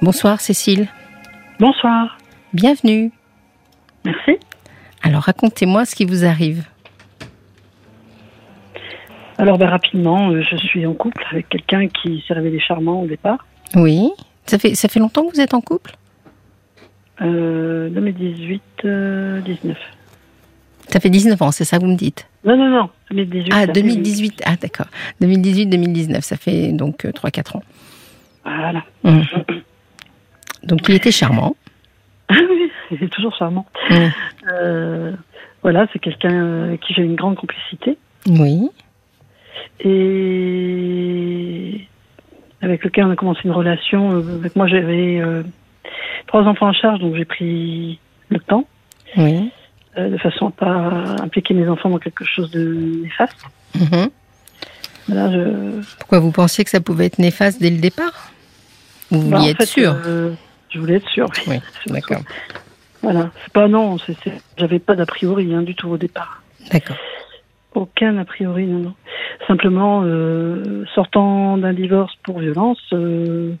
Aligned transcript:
Bonsoir 0.00 0.40
Cécile. 0.40 0.88
Bonsoir. 1.58 2.18
Bienvenue. 2.52 3.10
Merci. 4.04 4.36
Alors 5.02 5.22
racontez-moi 5.22 5.84
ce 5.84 5.94
qui 5.94 6.04
vous 6.04 6.24
arrive. 6.24 6.64
Alors 9.38 9.58
ben, 9.58 9.68
rapidement, 9.68 10.30
euh, 10.30 10.42
je 10.42 10.56
suis 10.56 10.84
en 10.86 10.94
couple 10.94 11.24
avec 11.30 11.48
quelqu'un 11.48 11.88
qui 11.88 12.24
s'est 12.26 12.34
révélé 12.34 12.58
charmant 12.60 13.02
au 13.02 13.06
départ. 13.06 13.46
Oui. 13.74 14.10
Ça 14.46 14.58
fait, 14.58 14.74
ça 14.74 14.88
fait 14.88 14.98
longtemps 14.98 15.26
que 15.26 15.34
vous 15.34 15.40
êtes 15.40 15.54
en 15.54 15.60
couple? 15.60 15.92
Euh, 17.20 17.88
2018, 17.90 18.62
euh, 18.84 19.40
19. 19.42 19.76
Ça 20.88 21.00
fait 21.00 21.10
19 21.10 21.40
ans, 21.42 21.50
c'est 21.50 21.64
ça 21.64 21.76
que 21.76 21.82
vous 21.82 21.90
me 21.90 21.96
dites? 21.96 22.26
Non, 22.44 22.56
non, 22.56 22.70
non. 22.70 22.90
2018. 23.10 23.50
Ah, 23.52 23.60
ça 23.60 23.66
fait- 23.66 23.72
2018. 23.72 24.42
Ah, 24.46 24.56
d'accord. 24.56 24.86
2018-2019, 25.20 26.22
ça 26.22 26.36
fait 26.36 26.72
donc 26.72 27.04
3-4 27.14 27.56
ans. 27.56 27.62
Voilà. 28.44 28.82
Mhm. 29.04 29.22
Donc 30.64 30.88
il 30.88 30.94
était 30.94 31.12
charmant. 31.12 31.56
oui, 32.30 32.70
il 32.90 33.02
est 33.02 33.08
toujours 33.12 33.34
charmant. 33.36 33.66
Euh, 34.52 35.12
voilà, 35.62 35.86
c'est 35.92 35.98
quelqu'un 35.98 36.32
euh, 36.32 36.64
avec 36.68 36.80
qui 36.80 36.94
j'ai 36.94 37.02
une 37.02 37.16
grande 37.16 37.36
complicité 37.36 37.98
Oui. 38.26 38.70
et 39.80 41.86
avec 42.60 42.84
lequel 42.84 43.04
on 43.04 43.10
a 43.10 43.16
commencé 43.16 43.40
une 43.44 43.52
relation. 43.52 44.12
euh, 44.12 44.38
Avec 44.40 44.56
moi, 44.56 44.66
j'avais 44.66 45.20
euh, 45.20 45.42
trois 46.26 46.42
enfants 46.42 46.68
en 46.68 46.72
charge, 46.72 47.00
donc 47.00 47.14
j'ai 47.16 47.24
pris 47.24 47.98
le 48.28 48.40
temps. 48.40 48.64
Oui. 49.16 49.50
euh, 49.96 50.10
de 50.10 50.18
façon 50.18 50.48
à 50.48 50.50
pas 50.50 51.16
impliquer 51.22 51.54
mes 51.54 51.68
enfants 51.68 51.88
dans 51.88 51.98
quelque 51.98 52.24
chose 52.24 52.50
de 52.50 53.02
néfaste. 53.04 53.42
Mhm. 53.74 54.10
Voilà, 55.08 55.32
je, 55.32 55.80
Pourquoi 55.98 56.18
vous 56.18 56.32
pensiez 56.32 56.64
que 56.64 56.70
ça 56.70 56.80
pouvait 56.80 57.06
être 57.06 57.18
néfaste 57.18 57.60
dès 57.60 57.70
le 57.70 57.78
départ? 57.78 58.32
Vous 59.10 59.22
vouliez 59.22 59.36
Bah, 59.36 59.50
être 59.50 59.58
fait, 59.60 59.66
sûr 59.66 59.96
euh, 60.06 60.32
Je 60.70 60.78
voulais 60.78 60.94
être 60.96 61.08
sûre. 61.08 61.28
Oui, 61.46 61.56
d'accord. 61.86 62.20
Voilà, 63.02 63.30
c'est 63.44 63.52
pas 63.52 63.68
non, 63.68 63.96
j'avais 64.56 64.78
pas 64.80 64.96
d'a 64.96 65.06
priori 65.06 65.54
hein, 65.54 65.62
du 65.62 65.74
tout 65.74 65.88
au 65.88 65.96
départ. 65.96 66.42
D'accord. 66.72 66.96
Aucun 67.74 68.16
a 68.18 68.24
priori, 68.24 68.66
non, 68.66 68.78
non. 68.80 68.94
Simplement, 69.46 70.02
euh, 70.04 70.84
sortant 70.94 71.56
d'un 71.58 71.72
divorce 71.72 72.12
pour 72.24 72.40
violence, 72.40 72.80
euh, 72.92 73.52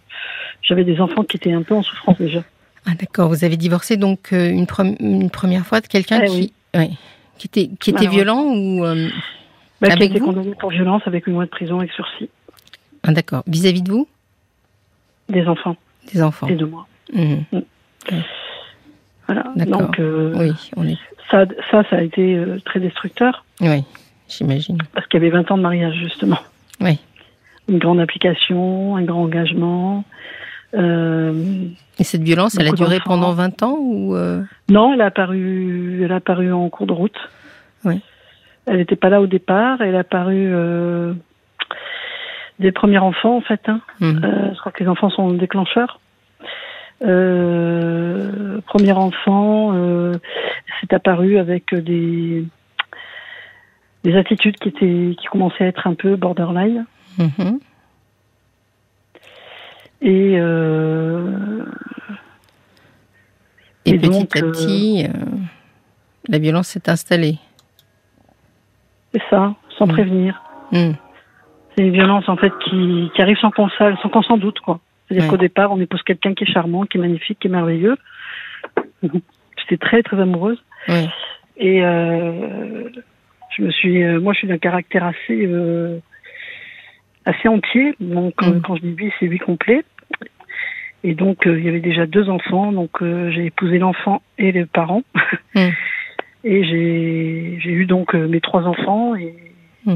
j'avais 0.62 0.82
des 0.84 1.00
enfants 1.00 1.22
qui 1.22 1.36
étaient 1.36 1.52
un 1.52 1.62
peu 1.62 1.74
en 1.74 1.82
souffrance 1.82 2.18
déjà. 2.18 2.42
Ah 2.86 2.92
d'accord, 2.98 3.28
vous 3.28 3.44
avez 3.44 3.56
divorcé 3.56 3.96
donc 3.96 4.32
euh, 4.32 4.50
une, 4.50 4.64
pre- 4.64 4.96
une 4.98 5.30
première 5.30 5.64
fois 5.66 5.80
de 5.80 5.86
quelqu'un 5.86 6.22
Eh 6.24 6.26
qui, 6.26 6.52
oui, 6.74 6.96
qui 7.38 7.46
était, 7.46 7.70
qui 7.78 7.90
était 7.90 8.08
violent 8.08 8.44
ou... 8.44 8.82
Bah, 9.80 9.86
qui 9.88 9.92
Avec 9.92 10.10
été 10.10 10.18
vous 10.18 10.26
condamné 10.26 10.54
pour 10.58 10.70
violence 10.70 11.02
avec 11.06 11.28
une 11.28 11.34
mois 11.34 11.44
de 11.44 11.50
prison 11.50 11.78
avec 11.78 11.92
sursis. 11.92 12.28
Ah 13.04 13.12
d'accord, 13.12 13.44
vis-à-vis 13.46 13.82
de 13.82 13.92
vous? 13.92 14.08
Des 15.28 15.46
enfants 15.46 15.76
Des 16.12 16.20
enfants 16.22 16.48
et 16.48 16.56
de 16.56 16.64
moi. 16.64 16.88
Mhm. 17.12 17.44
Voilà. 19.26 19.44
D'accord. 19.56 19.80
Donc 19.82 19.98
euh, 20.00 20.32
Oui, 20.36 20.52
on 20.76 20.86
est... 20.86 20.96
ça, 21.30 21.44
ça, 21.70 21.82
ça 21.90 21.96
a 21.96 22.02
été 22.02 22.34
euh, 22.36 22.58
très 22.64 22.80
destructeur 22.80 23.44
Oui, 23.60 23.84
j'imagine. 24.28 24.78
parce 24.94 25.06
qu'il 25.06 25.22
y 25.22 25.26
avait 25.26 25.30
20 25.36 25.50
ans 25.50 25.56
de 25.58 25.62
mariage 25.62 25.94
justement. 25.96 26.38
Oui. 26.80 26.98
une 27.68 27.78
grande 27.78 28.00
application, 28.00 28.96
un 28.96 29.02
grand 29.02 29.22
engagement. 29.24 30.04
Euh, 30.74 31.66
Et 31.98 32.04
cette 32.04 32.22
violence, 32.22 32.56
elle 32.58 32.68
a 32.68 32.72
duré 32.72 33.00
pendant 33.04 33.32
20 33.32 33.62
ans 33.62 33.76
ou... 33.80 34.16
non, 34.70 34.94
elle 34.94 35.00
a 35.02 35.06
apparu, 35.06 36.02
elle 36.04 36.12
a 36.12 36.16
apparu 36.16 36.52
en 36.52 36.68
cours 36.70 36.86
de 36.86 36.92
route. 36.92 37.18
Oui. 37.84 38.00
Elle 38.66 38.76
n'était 38.78 38.96
pas 38.96 39.08
là 39.08 39.20
au 39.20 39.26
départ. 39.26 39.80
Elle 39.82 39.96
a 39.96 40.00
apparu 40.00 40.50
des 42.58 42.72
premiers 42.72 42.98
enfants 42.98 43.36
en 43.36 43.40
fait. 43.40 43.60
Hein. 43.68 43.80
Euh, 44.02 44.50
je 44.54 44.58
crois 44.60 44.72
que 44.72 44.82
les 44.82 44.88
enfants 44.88 45.10
sont 45.10 45.32
déclencheurs. 45.32 46.00
Euh, 47.02 48.60
premier 48.66 48.92
enfant, 48.92 49.72
euh, 49.74 50.14
c'est 50.80 50.92
apparu 50.92 51.38
avec 51.38 51.74
des 51.74 52.44
des 54.04 54.16
attitudes 54.16 54.56
qui 54.56 54.68
étaient 54.68 55.14
qui 55.20 55.26
commençaient 55.30 55.64
à 55.64 55.68
être 55.68 55.86
un 55.86 55.94
peu 55.94 56.16
borderline. 56.16 56.86
Mhm. 57.18 57.58
Et 60.02 60.38
euh, 60.38 61.64
Et, 63.84 63.90
Et 63.90 63.98
petit 63.98 64.08
donc, 64.10 64.36
à 64.36 64.40
euh, 64.44 64.50
petit, 64.52 65.06
euh, 65.06 65.24
la 66.28 66.38
violence 66.38 66.68
s'est 66.68 66.88
installée. 66.90 67.38
c'est 69.14 69.22
ça, 69.30 69.54
sans 69.78 69.86
Mm. 69.86 69.92
prévenir. 69.92 70.42
Mhm. 70.72 70.94
C'est 71.76 71.84
une 71.86 71.92
violence 71.92 72.28
en 72.28 72.36
fait 72.36 72.52
qui, 72.64 73.10
qui 73.14 73.22
arrive 73.22 73.38
sans 73.38 73.50
qu'on 73.50 73.68
sa- 73.70 73.96
sans 74.02 74.08
qu'on 74.10 74.22
s'en 74.22 74.36
doute 74.36 74.58
quoi. 74.60 74.80
C'est-à-dire 75.08 75.24
Ouais. 75.24 75.30
qu'au 75.30 75.36
départ, 75.38 75.72
on 75.72 75.80
épouse 75.80 76.02
quelqu'un 76.02 76.34
qui 76.34 76.44
est 76.44 76.52
charmant, 76.52 76.84
qui 76.84 76.98
est 76.98 77.00
magnifique, 77.00 77.38
qui 77.40 77.48
est 77.48 77.50
merveilleux. 77.50 77.96
J'étais 79.02 79.76
très 79.78 80.02
très 80.02 80.20
amoureuse 80.20 80.62
et 81.56 81.82
euh, 81.82 82.88
je 83.56 83.62
me 83.62 83.70
suis, 83.70 84.02
euh, 84.02 84.20
moi, 84.20 84.32
je 84.32 84.38
suis 84.40 84.48
d'un 84.48 84.58
caractère 84.58 85.04
assez 85.04 85.46
euh, 85.46 85.98
assez 87.24 87.48
entier. 87.48 87.94
Donc 88.00 88.34
Mm. 88.42 88.60
quand 88.62 88.76
je 88.76 88.82
dis 88.82 88.94
lui, 88.94 89.12
c'est 89.18 89.26
lui 89.26 89.38
complet. 89.38 89.84
Et 91.04 91.14
donc 91.14 91.42
il 91.46 91.64
y 91.64 91.68
avait 91.68 91.80
déjà 91.80 92.06
deux 92.06 92.28
enfants, 92.28 92.72
donc 92.72 93.02
j'ai 93.02 93.46
épousé 93.46 93.78
l'enfant 93.78 94.22
et 94.38 94.52
les 94.52 94.66
parents. 94.66 95.02
Mm. 95.54 95.68
Et 96.44 96.64
j'ai 96.64 97.58
j'ai 97.60 97.70
eu 97.72 97.84
donc 97.86 98.14
mes 98.14 98.40
trois 98.40 98.62
enfants 98.64 99.14
et 99.16 99.34
Mm. 99.86 99.94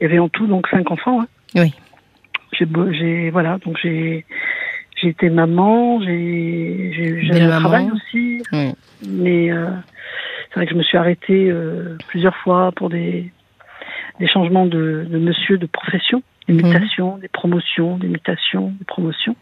il 0.00 0.02
y 0.02 0.04
avait 0.06 0.18
en 0.18 0.28
tout 0.28 0.46
donc 0.46 0.66
cinq 0.68 0.90
enfants. 0.90 1.20
hein. 1.22 1.26
Oui. 1.54 1.72
J'ai 2.52 3.30
voilà 3.30 3.58
donc 3.58 3.76
j'ai 3.82 4.24
j'ai 5.02 5.08
été 5.08 5.28
maman, 5.30 6.00
j'ai 6.02 7.28
Belle 7.30 7.50
un 7.50 7.60
travail 7.60 7.90
aussi, 7.92 8.42
Oui. 8.52 8.72
mais 9.06 9.50
euh, 9.50 9.66
c'est 10.48 10.54
vrai 10.56 10.66
que 10.66 10.72
je 10.72 10.78
me 10.78 10.82
suis 10.82 10.96
arrêtée 10.96 11.50
euh, 11.50 11.96
plusieurs 12.08 12.36
fois 12.36 12.72
pour 12.72 12.88
des 12.88 13.30
des 14.20 14.28
changements 14.28 14.66
de, 14.66 15.06
de 15.08 15.18
monsieur 15.18 15.58
de 15.58 15.66
profession, 15.66 16.22
des 16.46 16.54
Mhm. 16.54 16.66
mutations, 16.66 17.16
des 17.16 17.28
promotions, 17.28 17.96
des 17.96 18.08
mutations, 18.08 18.72
des 18.78 18.84
promotions. 18.84 19.34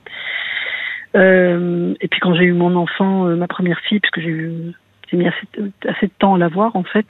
Euh, 1.16 1.94
et 2.00 2.08
puis 2.08 2.20
quand 2.20 2.34
j'ai 2.34 2.44
eu 2.44 2.52
mon 2.52 2.74
enfant, 2.76 3.24
ma 3.36 3.48
première 3.48 3.80
fille, 3.80 4.00
puisque 4.00 4.20
j'ai 4.20 4.28
eu 4.30 4.72
j'ai 5.10 5.16
mis 5.16 5.26
assez, 5.26 5.46
assez 5.88 6.06
de 6.06 6.12
temps 6.18 6.34
à 6.36 6.38
la 6.38 6.48
voir 6.48 6.76
en 6.76 6.84
fait, 6.84 7.06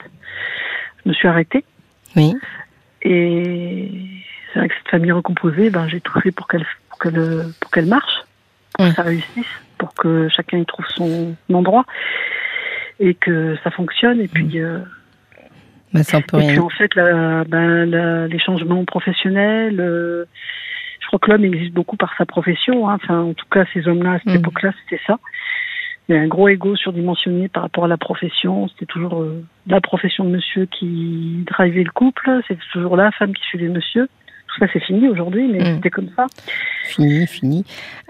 je 1.03 1.09
me 1.09 1.13
suis 1.13 1.27
arrêtée. 1.27 1.63
Oui. 2.15 2.33
Et 3.03 3.91
c'est 4.51 4.59
vrai 4.59 4.67
que 4.69 4.75
cette 4.75 4.89
famille 4.89 5.11
recomposée, 5.11 5.69
ben, 5.69 5.87
j'ai 5.87 6.01
tout 6.01 6.19
fait 6.19 6.31
pour 6.31 6.47
qu'elle 6.47 6.65
pour 6.89 6.99
qu'elle 6.99 7.45
pour 7.59 7.71
qu'elle 7.71 7.85
marche, 7.85 8.23
pour 8.73 8.85
que 8.87 8.93
ça 8.93 9.03
réussisse, 9.03 9.45
pour 9.77 9.93
que 9.93 10.27
chacun 10.29 10.57
y 10.59 10.65
trouve 10.65 10.85
son 10.95 11.35
endroit 11.53 11.85
et 12.99 13.13
que 13.15 13.57
ça 13.63 13.71
fonctionne. 13.71 14.19
Et 14.21 14.27
puis, 14.27 14.59
euh, 14.59 14.79
Bah, 15.93 16.03
ça, 16.03 16.17
on 16.17 16.21
peut 16.21 16.39
et 16.41 16.47
puis 16.47 16.59
en 16.59 16.69
fait, 16.69 16.93
la, 16.95 17.43
ben, 17.43 17.85
la- 17.89 18.27
les 18.27 18.39
changements 18.39 18.83
professionnels. 18.85 19.79
euh, 19.79 20.25
je 21.01 21.07
crois 21.07 21.19
que 21.19 21.31
l'homme 21.31 21.43
existe 21.43 21.73
beaucoup 21.73 21.97
par 21.97 22.13
sa 22.17 22.25
profession. 22.25 22.87
hein. 22.89 22.97
Enfin, 23.03 23.19
en 23.21 23.33
tout 23.33 23.45
cas, 23.51 23.65
ces 23.73 23.87
hommes-là 23.87 24.13
à 24.13 24.17
cette 24.19 24.27
Mhm. 24.27 24.35
époque-là, 24.37 24.71
c'était 24.83 25.01
ça. 25.05 25.17
Il 26.07 26.15
y 26.15 26.17
a 26.17 26.21
un 26.21 26.27
gros 26.27 26.47
ego 26.47 26.75
surdimensionné 26.75 27.47
par 27.49 27.63
rapport 27.63 27.85
à 27.85 27.87
la 27.87 27.97
profession. 27.97 28.67
C'était 28.69 28.85
toujours 28.85 29.21
euh, 29.21 29.43
la 29.67 29.81
profession 29.81 30.23
de 30.25 30.29
monsieur 30.29 30.65
qui 30.65 31.43
drivait 31.47 31.83
le 31.83 31.91
couple. 31.91 32.29
C'est 32.47 32.57
toujours 32.73 32.95
la 32.97 33.11
femme 33.11 33.33
qui 33.33 33.43
suivait 33.43 33.67
monsieur. 33.67 34.07
Tout 34.53 34.65
ça, 34.65 34.71
c'est 34.73 34.83
fini 34.83 35.07
aujourd'hui, 35.07 35.47
mais 35.47 35.59
Mhm. 35.59 35.75
c'était 35.75 35.89
comme 35.89 36.09
ça. 36.15 36.25
Fini, 36.85 37.25
fini. 37.27 37.63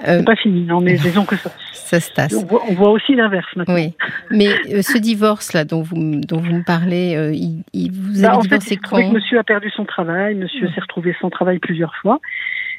Euh, 0.07 0.17
C'est 0.19 0.25
pas 0.25 0.35
fini, 0.35 0.63
non, 0.63 0.81
mais 0.81 0.93
disons 1.21 1.25
que 1.25 1.35
ça. 1.35 1.51
ça 1.71 1.99
se 1.99 2.11
tasse. 2.11 2.33
On 2.33 2.45
voit, 2.45 2.61
on 2.69 2.73
voit 2.73 2.89
aussi 2.91 3.13
l'inverse 3.15 3.47
maintenant. 3.55 3.75
Oui. 3.75 3.93
Mais 4.31 4.47
euh, 4.73 4.81
ce 4.81 4.97
divorce-là 4.97 5.65
dont 5.65 5.81
vous, 5.83 5.95
dont 6.27 6.39
vous 6.39 6.53
me 6.53 6.63
parlez, 6.63 7.15
euh, 7.15 7.31
il, 7.33 7.63
il- 7.73 7.91
vous 7.91 8.21
Bah, 8.21 8.29
avez 8.29 8.37
en 8.37 8.41
fait, 8.41 8.47
divorcé 8.47 8.75
se 8.75 8.79
trouvait 8.81 9.03
quand? 9.03 9.09
que 9.09 9.15
monsieur 9.15 9.37
a 9.39 9.43
perdu 9.43 9.69
son 9.69 9.85
travail, 9.85 10.33
monsieur 10.35 10.65
Ouais. 10.67 10.73
s'est 10.73 10.81
retrouvé 10.81 11.15
sans 11.21 11.29
travail 11.29 11.59
plusieurs 11.59 11.95
fois. 11.97 12.19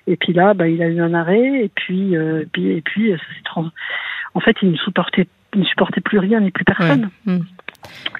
Et 0.08 0.16
puis 0.16 0.32
là, 0.32 0.54
bah, 0.54 0.66
il 0.68 0.82
a 0.82 0.88
eu 0.88 1.00
un 1.00 1.14
arrêt, 1.14 1.62
et 1.64 1.70
puis, 1.72 2.16
euh, 2.16 2.42
et 2.42 2.46
puis, 2.46 2.70
et 2.72 2.80
puis, 2.80 3.12
euh, 3.12 3.16
ça 3.18 3.22
s'est 3.36 3.42
trans- 3.44 3.70
en 4.34 4.40
fait, 4.40 4.56
il 4.62 4.72
ne 4.72 4.76
supportait, 4.76 5.28
il 5.54 5.60
ne 5.60 5.64
supportait 5.66 6.00
plus 6.00 6.18
rien 6.18 6.40
ni 6.40 6.50
plus 6.50 6.64
personne. 6.64 7.10
Ouais. 7.26 7.34
Mm. 7.34 7.44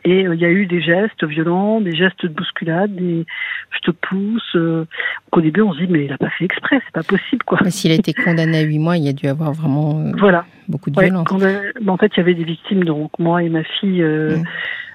Et 0.04 0.26
euh, 0.26 0.34
il 0.34 0.40
y 0.40 0.44
a 0.44 0.50
eu 0.50 0.66
des 0.66 0.80
gestes 0.80 1.24
violents, 1.24 1.80
des 1.80 1.94
gestes 1.94 2.24
de 2.26 2.32
bousculade, 2.32 2.94
des 2.94 3.24
je 3.70 3.78
te 3.80 3.90
pousse. 3.90 4.56
euh, 4.56 4.84
qu'au 5.30 5.40
début, 5.40 5.62
on 5.62 5.72
se 5.72 5.78
dit, 5.78 5.86
mais 5.88 6.04
il 6.04 6.12
a 6.12 6.18
pas 6.18 6.30
fait 6.30 6.44
exprès, 6.44 6.80
c'est 6.84 6.92
pas 6.92 7.02
possible, 7.02 7.42
quoi. 7.44 7.58
Mais 7.62 7.70
s'il 7.70 7.90
a 7.90 7.94
été 7.94 8.12
condamné 8.12 8.58
à 8.58 8.62
8 8.62 8.78
mois, 8.78 8.96
il 8.96 9.04
y 9.04 9.08
a 9.08 9.12
dû 9.12 9.26
avoir 9.26 9.52
vraiment 9.52 10.00
euh, 10.00 10.12
Voilà. 10.18 10.44
beaucoup 10.68 10.90
de 10.90 10.98
Ouais, 10.98 11.06
violence. 11.06 11.26
euh, 11.42 11.70
en 11.86 11.96
fait, 11.96 12.12
il 12.14 12.18
y 12.18 12.20
avait 12.20 12.34
des 12.34 12.44
victimes, 12.44 12.84
donc 12.84 13.18
moi 13.18 13.42
et 13.42 13.48
ma 13.48 13.62
fille, 13.64 14.04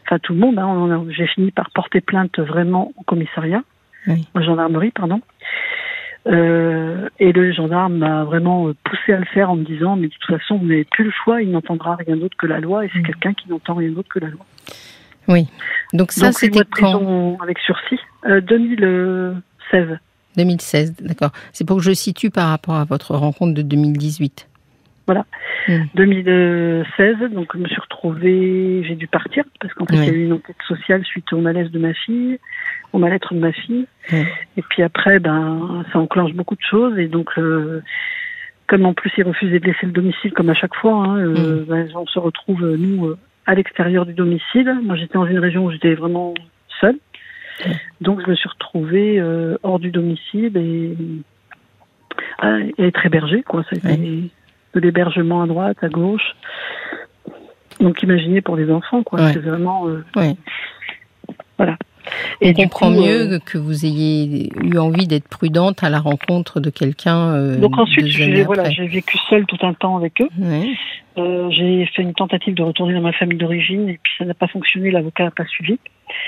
enfin 0.06 0.20
tout 0.20 0.34
le 0.34 0.40
monde. 0.40 0.60
Hein, 0.60 0.92
a- 0.92 1.12
J'ai 1.12 1.28
fini 1.28 1.52
par 1.52 1.70
porter 1.72 2.02
plainte 2.02 2.38
vraiment 2.40 2.92
au 2.98 3.04
commissariat, 3.04 3.62
Oui. 4.08 4.28
en 4.36 4.42
gendarmerie, 4.42 4.92
pardon. 4.92 5.22
Euh, 6.28 7.08
et 7.20 7.32
le 7.32 7.54
gendarme 7.54 7.98
m'a 7.98 8.24
vraiment 8.26 8.68
euh, 8.68 8.76
poussé 8.84 9.14
à 9.14 9.20
le 9.20 9.26
faire 9.26 9.50
en 9.50 9.56
me 9.56 9.64
disant, 9.64 9.96
mais 9.96 10.08
de 10.08 10.14
toute 10.14 10.38
façon, 10.38 10.58
vous 10.58 10.66
n'avez 10.66 10.84
plus 10.84 11.06
le 11.06 11.12
choix, 11.24 11.42
il 11.42 11.52
n'entendra 11.52 11.96
rien 11.96 12.18
d'autre 12.18 12.36
que 12.38 12.48
la 12.48 12.60
loi, 12.60 12.86
et 12.86 12.90
c'est 12.94 13.00
Mm. 13.00 13.06
quelqu'un 13.06 13.34
qui 13.34 13.50
n'entend 13.50 13.76
rien 13.76 13.92
d'autre 13.92 14.10
que 14.10 14.20
la 14.20 14.28
loi. 14.28 14.46
Oui. 15.28 15.48
Donc 15.94 16.12
ça, 16.12 16.32
c'était 16.32 16.64
quand 16.70 17.38
avec 17.42 17.60
sursis, 17.60 18.00
euh, 18.26 18.42
2016. 18.42 20.00
2016, 20.36 20.96
d'accord. 21.02 21.32
C'est 21.54 21.66
pour 21.66 21.78
que 21.78 21.84
je 21.84 21.94
situe 21.94 22.30
par 22.30 22.50
rapport 22.50 22.76
à 22.76 22.84
votre 22.84 23.16
rencontre 23.16 23.54
de 23.54 23.62
2018. 23.62 24.48
Voilà. 25.08 25.26
2016, 25.96 27.16
mm. 27.18 27.34
donc 27.34 27.52
je 27.54 27.60
me 27.60 27.68
suis 27.68 27.80
retrouvée, 27.80 28.84
j'ai 28.86 28.96
dû 28.96 29.08
partir 29.08 29.46
parce 29.60 29.74
qu'en 29.74 29.86
fait 29.86 29.96
il 29.96 30.06
y 30.06 30.10
a 30.10 30.12
eu 30.12 30.26
une 30.26 30.34
enquête 30.34 30.58
sociale 30.68 31.04
suite 31.06 31.32
au 31.32 31.40
malaise 31.40 31.72
de 31.72 31.80
ma 31.80 31.94
fille, 31.94 32.40
au 32.92 33.00
mal-être 33.00 33.34
de 33.34 33.40
ma 33.40 33.54
fille. 33.54 33.88
Et 34.12 34.62
puis 34.70 34.84
après, 34.84 35.20
ben 35.20 35.86
ça 35.92 36.00
enclenche 36.00 36.34
beaucoup 36.34 36.56
de 36.56 36.62
choses 36.62 37.00
et 37.00 37.08
donc 37.08 37.30
euh, 37.38 37.82
comme 38.68 38.86
en 38.86 38.94
plus 38.94 39.12
il 39.18 39.24
refusait 39.24 39.60
de 39.60 39.66
laisser 39.66 39.86
le 39.86 39.94
domicile 39.94 40.34
comme 40.34 40.50
à 40.50 40.54
chaque 40.54 40.76
fois, 40.76 40.94
hein, 40.94 41.18
euh, 41.18 41.62
mm. 41.62 41.66
ben, 41.66 41.90
on 41.96 42.06
se 42.06 42.20
retrouve 42.20 42.76
nous 42.78 43.16
à 43.46 43.56
l'extérieur 43.56 44.06
du 44.06 44.14
domicile. 44.14 44.78
Moi 44.84 44.98
j'étais 44.98 45.14
dans 45.14 45.26
une 45.26 45.40
région 45.40 45.66
où 45.66 45.72
j'étais 45.72 45.96
vraiment 45.96 46.34
seule, 46.82 46.98
donc 48.02 48.22
je 48.26 48.30
me 48.30 48.36
suis 48.36 48.50
retrouvée 48.50 49.24
hors 49.64 49.80
du 49.80 49.92
domicile 49.92 50.58
et, 50.58 50.94
et 52.78 52.88
être 52.88 53.06
hébergée 53.06 53.44
quoi. 53.44 53.64
Ça 53.64 53.78
a 53.88 53.94
été 53.94 54.30
de 54.74 54.80
l'hébergement 54.80 55.42
à 55.42 55.48
droite, 55.48 55.78
à 55.82 55.90
gauche. 55.90 56.36
Donc 57.80 58.02
imaginez 58.02 58.42
pour 58.42 58.56
les 58.56 58.72
enfants, 58.72 59.04
quoi. 59.04 59.32
C'est 59.32 59.40
vraiment. 59.40 59.88
Euh, 59.88 60.04
voilà. 61.58 61.78
Et 62.40 62.52
On 62.52 62.54
comprend 62.54 62.90
mieux 62.90 63.34
euh, 63.34 63.40
que 63.40 63.58
vous 63.58 63.86
ayez 63.86 64.50
eu 64.64 64.78
envie 64.78 65.08
d'être 65.08 65.28
prudente 65.28 65.84
à 65.84 65.90
la 65.90 66.00
rencontre 66.00 66.60
de 66.62 66.70
quelqu'un. 66.70 67.34
Euh, 67.34 67.58
Donc 67.58 67.78
ensuite, 67.78 68.08
j'ai 68.08 68.44
voilà, 68.44 68.70
vécu 68.70 69.18
seule 69.30 69.46
tout 69.46 69.58
un 69.62 69.74
temps 69.74 69.98
avec 69.98 70.22
eux. 70.22 70.30
j'ai 71.52 71.86
fait 71.94 72.02
une 72.02 72.14
tentative 72.14 72.54
de 72.54 72.64
retourner 72.64 72.94
dans 72.94 73.02
ma 73.02 73.12
famille 73.12 73.38
d'origine 73.38 73.90
et 73.90 74.00
puis 74.02 74.14
ça 74.18 74.26
n'a 74.26 74.34
pas 74.34 74.48
fonctionné. 74.48 74.90
L'avocat 74.90 75.26
n'a 75.26 75.32
pas 75.32 75.46
suivi 75.46 75.78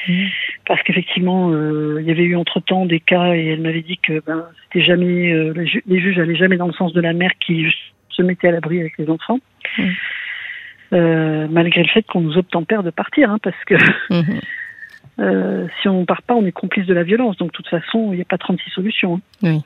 mmh. 0.08 0.26
parce 0.68 0.84
qu'effectivement, 0.84 1.50
il 1.98 2.06
y 2.06 2.12
avait 2.12 2.24
eu 2.24 2.36
entre 2.36 2.60
temps 2.60 2.86
des 2.86 3.00
cas 3.00 3.34
et 3.34 3.48
elle 3.48 3.62
m'avait 3.62 3.82
dit 3.82 3.98
que 3.98 4.22
ben, 4.26 4.46
c'était 4.66 4.86
jamais 4.86 5.34
les, 5.54 6.00
juges 6.02 6.18
n'allaient 6.18 6.36
jamais 6.36 6.58
dans 6.58 6.68
le 6.68 6.74
sens 6.74 6.92
de 6.92 7.02
la 7.02 7.14
mère 7.14 7.32
qui 7.40 7.66
se 8.20 8.24
mettait 8.24 8.50
à 8.50 8.52
l'abri 8.52 8.80
avec 8.80 8.98
les 8.98 9.10
enfants. 9.10 9.40
Mmh. 9.78 9.84
Euh, 10.92 11.48
malgré 11.50 11.84
le 11.84 11.90
fait 11.90 12.04
qu'on 12.04 12.22
nous 12.22 12.38
obtempère 12.38 12.82
de 12.82 12.90
partir, 12.90 13.30
hein, 13.30 13.38
parce 13.42 13.64
que 13.66 13.76
mmh. 14.10 14.40
euh, 15.20 15.68
si 15.82 15.88
on 15.88 16.02
ne 16.02 16.06
part 16.06 16.24
pas, 16.24 16.34
on 16.34 16.46
est 16.46 16.52
complice 16.52 16.86
de 16.88 16.94
la 16.94 17.04
violence. 17.04 17.38
Donc, 17.38 17.50
de 17.50 17.54
toute 17.54 17.68
façon, 17.68 18.10
il 18.12 18.16
n'y 18.16 18.22
a 18.22 18.26
pas 18.26 18.38
36 18.38 18.70
solutions. 18.72 19.16
Hein. 19.16 19.22
Oui. 19.44 19.62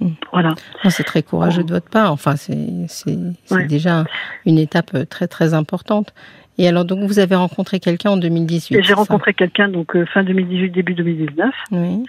Mmh. 0.00 0.08
Voilà. 0.32 0.54
C'est 0.88 1.04
très 1.04 1.22
courageux 1.22 1.62
de 1.62 1.72
votre 1.72 1.88
part. 1.88 2.12
Enfin, 2.12 2.36
c'est 2.36 3.66
déjà 3.68 4.04
une 4.44 4.58
étape 4.58 5.08
très 5.08 5.28
très 5.28 5.54
importante. 5.54 6.12
Et 6.58 6.68
alors, 6.68 6.84
donc, 6.84 7.04
vous 7.04 7.18
avez 7.20 7.36
rencontré 7.36 7.80
quelqu'un 7.80 8.10
en 8.10 8.16
2018 8.16 8.82
J'ai 8.82 8.92
rencontré 8.92 9.32
quelqu'un 9.32 9.68
donc 9.68 9.96
euh, 9.96 10.04
fin 10.06 10.24
2018, 10.24 10.70
début 10.70 10.94
2019. 10.94 11.54
Oui. 11.70 12.04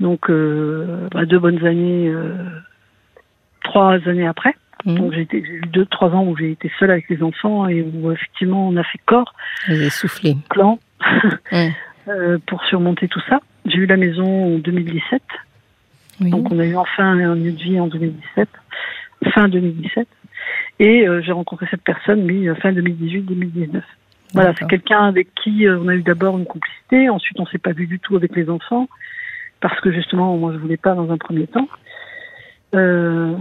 Donc, 0.00 0.30
bah, 0.30 1.24
deux 1.24 1.38
bonnes 1.38 1.64
années, 1.64 2.12
trois 3.62 3.94
années 4.06 4.26
après. 4.26 4.54
Mhm. 4.84 4.96
Donc 4.96 5.12
j'ai 5.12 5.26
eu 5.32 5.62
deux, 5.72 5.86
trois 5.86 6.10
ans 6.10 6.24
où 6.24 6.36
j'ai 6.36 6.52
été 6.52 6.70
seule 6.78 6.90
avec 6.90 7.08
les 7.08 7.22
enfants 7.22 7.66
et 7.68 7.82
où 7.82 8.12
effectivement 8.12 8.68
on 8.68 8.76
a 8.76 8.84
fait 8.84 9.00
corps. 9.06 9.32
Vous 9.68 9.90
soufflé. 9.90 10.36
Clan. 10.50 10.78
euh, 12.08 12.38
pour 12.46 12.62
surmonter 12.64 13.08
tout 13.08 13.22
ça. 13.28 13.40
J'ai 13.66 13.78
eu 13.78 13.86
la 13.86 13.96
maison 13.96 14.56
en 14.56 14.58
2017. 14.58 15.22
Donc 16.20 16.52
on 16.52 16.58
a 16.58 16.64
eu 16.64 16.76
enfin 16.76 17.18
un 17.18 17.34
lieu 17.34 17.52
de 17.52 17.62
vie 17.62 17.80
en 17.80 17.88
2017, 17.88 18.48
fin 19.32 19.48
2017. 19.48 20.06
Et 20.78 21.08
euh, 21.08 21.22
j'ai 21.22 21.32
rencontré 21.32 21.66
cette 21.70 21.82
personne, 21.82 22.26
lui, 22.26 22.46
fin 22.60 22.72
2018-2019. 22.72 23.82
Voilà, 24.34 24.52
c'est 24.58 24.66
quelqu'un 24.66 25.04
avec 25.04 25.28
qui 25.42 25.66
euh, 25.66 25.78
on 25.80 25.88
a 25.88 25.94
eu 25.94 26.02
d'abord 26.02 26.36
une 26.36 26.44
complicité, 26.44 27.08
ensuite 27.08 27.38
on 27.38 27.46
s'est 27.46 27.58
pas 27.58 27.72
vu 27.72 27.86
du 27.86 28.00
tout 28.00 28.16
avec 28.16 28.34
les 28.34 28.50
enfants, 28.50 28.88
parce 29.60 29.80
que 29.80 29.92
justement, 29.92 30.36
moi 30.36 30.52
je 30.52 30.58
voulais 30.58 30.76
pas 30.76 30.94
dans 30.94 31.10
un 31.10 31.16
premier 31.16 31.46
temps. 31.46 31.68
Euh, 32.74 33.34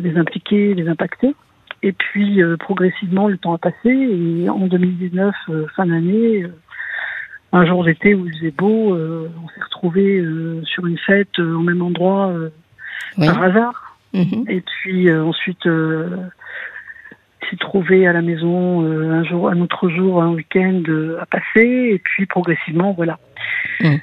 les 0.00 0.16
impliquer, 0.18 0.74
les 0.74 0.88
impacter. 0.88 1.34
Et 1.82 1.92
puis 1.92 2.42
euh, 2.42 2.56
progressivement, 2.56 3.28
le 3.28 3.38
temps 3.38 3.54
a 3.54 3.58
passé 3.58 3.88
et 3.88 4.48
en 4.48 4.66
2019, 4.66 5.34
euh, 5.48 5.66
fin 5.74 5.86
d'année, 5.86 6.44
un 7.52 7.64
jour 7.64 7.84
d'été 7.84 8.14
où 8.14 8.26
il 8.26 8.34
faisait 8.36 8.50
beau, 8.50 8.94
on 8.96 9.48
s'est 9.54 9.62
retrouvé 9.62 10.24
sur 10.64 10.86
une 10.86 10.98
fête 10.98 11.38
au 11.38 11.60
même 11.60 11.82
endroit 11.82 12.34
par 13.16 13.42
hasard. 13.42 13.96
Mhm. 14.12 14.44
Et 14.48 14.60
puis 14.60 15.12
ensuite, 15.12 15.62
s'est 17.48 17.56
trouvé 17.60 18.08
à 18.08 18.12
la 18.12 18.22
maison 18.22 18.82
un 18.82 19.22
jour, 19.22 19.48
un 19.48 19.60
autre 19.60 19.88
jour, 19.88 20.20
un 20.20 20.30
week-end 20.30 20.82
à 21.20 21.26
passer. 21.26 21.90
Et 21.92 22.00
puis 22.02 22.26
progressivement, 22.26 22.92
voilà. 22.92 23.18
Mhm. 23.80 24.00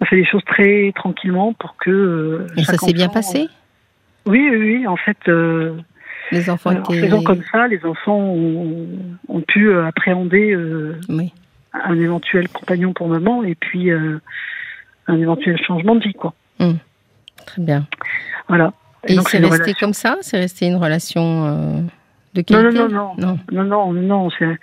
On 0.00 0.04
a 0.04 0.06
fait 0.06 0.16
les 0.16 0.26
choses 0.26 0.44
très 0.44 0.92
tranquillement 0.94 1.52
pour 1.54 1.76
que. 1.76 2.46
et 2.56 2.62
ça 2.62 2.78
s'est 2.78 2.92
bien 2.92 3.08
passé? 3.08 3.48
Oui, 4.26 4.48
oui, 4.50 4.58
oui. 4.58 4.86
En 4.86 4.96
fait, 4.96 5.16
euh, 5.28 5.76
les 6.32 6.50
enfants 6.50 6.72
euh, 6.72 6.80
en 6.80 6.92
faisant 6.92 7.22
comme 7.22 7.42
ça, 7.50 7.68
les 7.68 7.84
enfants 7.84 8.18
ont, 8.18 9.40
pu 9.46 9.68
euh, 9.68 9.86
appréhender 9.86 10.56
un 11.72 11.98
éventuel 11.98 12.48
compagnon 12.48 12.92
pour 12.92 13.08
maman 13.08 13.42
et 13.42 13.54
puis 13.54 13.90
un 13.90 14.20
éventuel 15.08 15.58
changement 15.62 15.94
de 15.96 16.04
vie, 16.04 16.14
quoi. 16.14 16.34
Hum. 16.60 16.78
Très 17.46 17.62
bien. 17.62 17.86
Voilà. 18.48 18.72
Et, 19.06 19.18
c'est 19.28 19.38
resté 19.38 19.74
comme 19.74 19.92
ça? 19.92 20.16
C'est 20.22 20.38
resté 20.38 20.66
une 20.66 20.76
relation 20.76 21.86
de 22.34 22.40
qualité 22.40 22.78
non, 22.78 22.88
non, 22.88 23.14
non, 23.18 23.38
non, 23.52 23.64
non, 23.64 23.92
non, 23.92 23.92
non, 23.92 24.30
c'est 24.30 24.56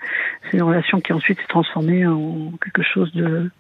une 0.54 0.64
relation 0.64 1.00
qui 1.00 1.14
ensuite 1.14 1.40
s'est 1.40 1.48
transformée 1.48 2.08
en 2.08 2.52
quelque 2.64 2.82
chose 2.82 3.14
de, 3.14 3.52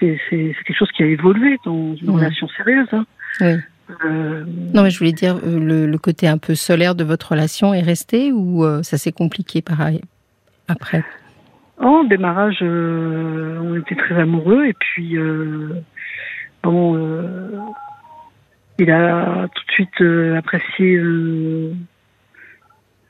c'est 0.00 0.18
quelque 0.30 0.76
chose 0.76 0.90
qui 0.92 1.02
a 1.02 1.06
évolué 1.06 1.58
dans 1.64 1.94
une 1.94 2.10
relation 2.10 2.48
sérieuse. 2.56 2.88
Hein. 2.92 3.06
Oui. 3.40 3.54
Euh, 3.90 4.44
non, 4.72 4.82
mais 4.82 4.90
je 4.90 4.98
voulais 4.98 5.12
dire, 5.12 5.36
euh, 5.36 5.86
le, 5.86 5.98
côté 5.98 6.26
un 6.26 6.38
peu 6.38 6.54
solaire 6.54 6.94
de 6.94 7.04
votre 7.04 7.32
relation 7.32 7.74
est 7.74 7.82
resté 7.82 8.32
ou 8.32 8.64
euh, 8.64 8.82
ça 8.82 8.96
s'est 8.96 9.12
compliqué 9.12 9.62
pareil 9.62 10.00
après? 10.68 11.04
En 11.78 12.04
démarrage, 12.04 12.62
on 12.62 13.76
était 13.76 13.96
très 13.96 14.14
amoureux 14.14 14.66
et 14.66 14.74
puis, 14.74 15.16
bon, 16.62 16.96
il 18.78 18.90
a 18.90 19.48
tout 19.54 19.62
de 19.66 19.72
suite 19.72 20.36
apprécié 20.38 21.00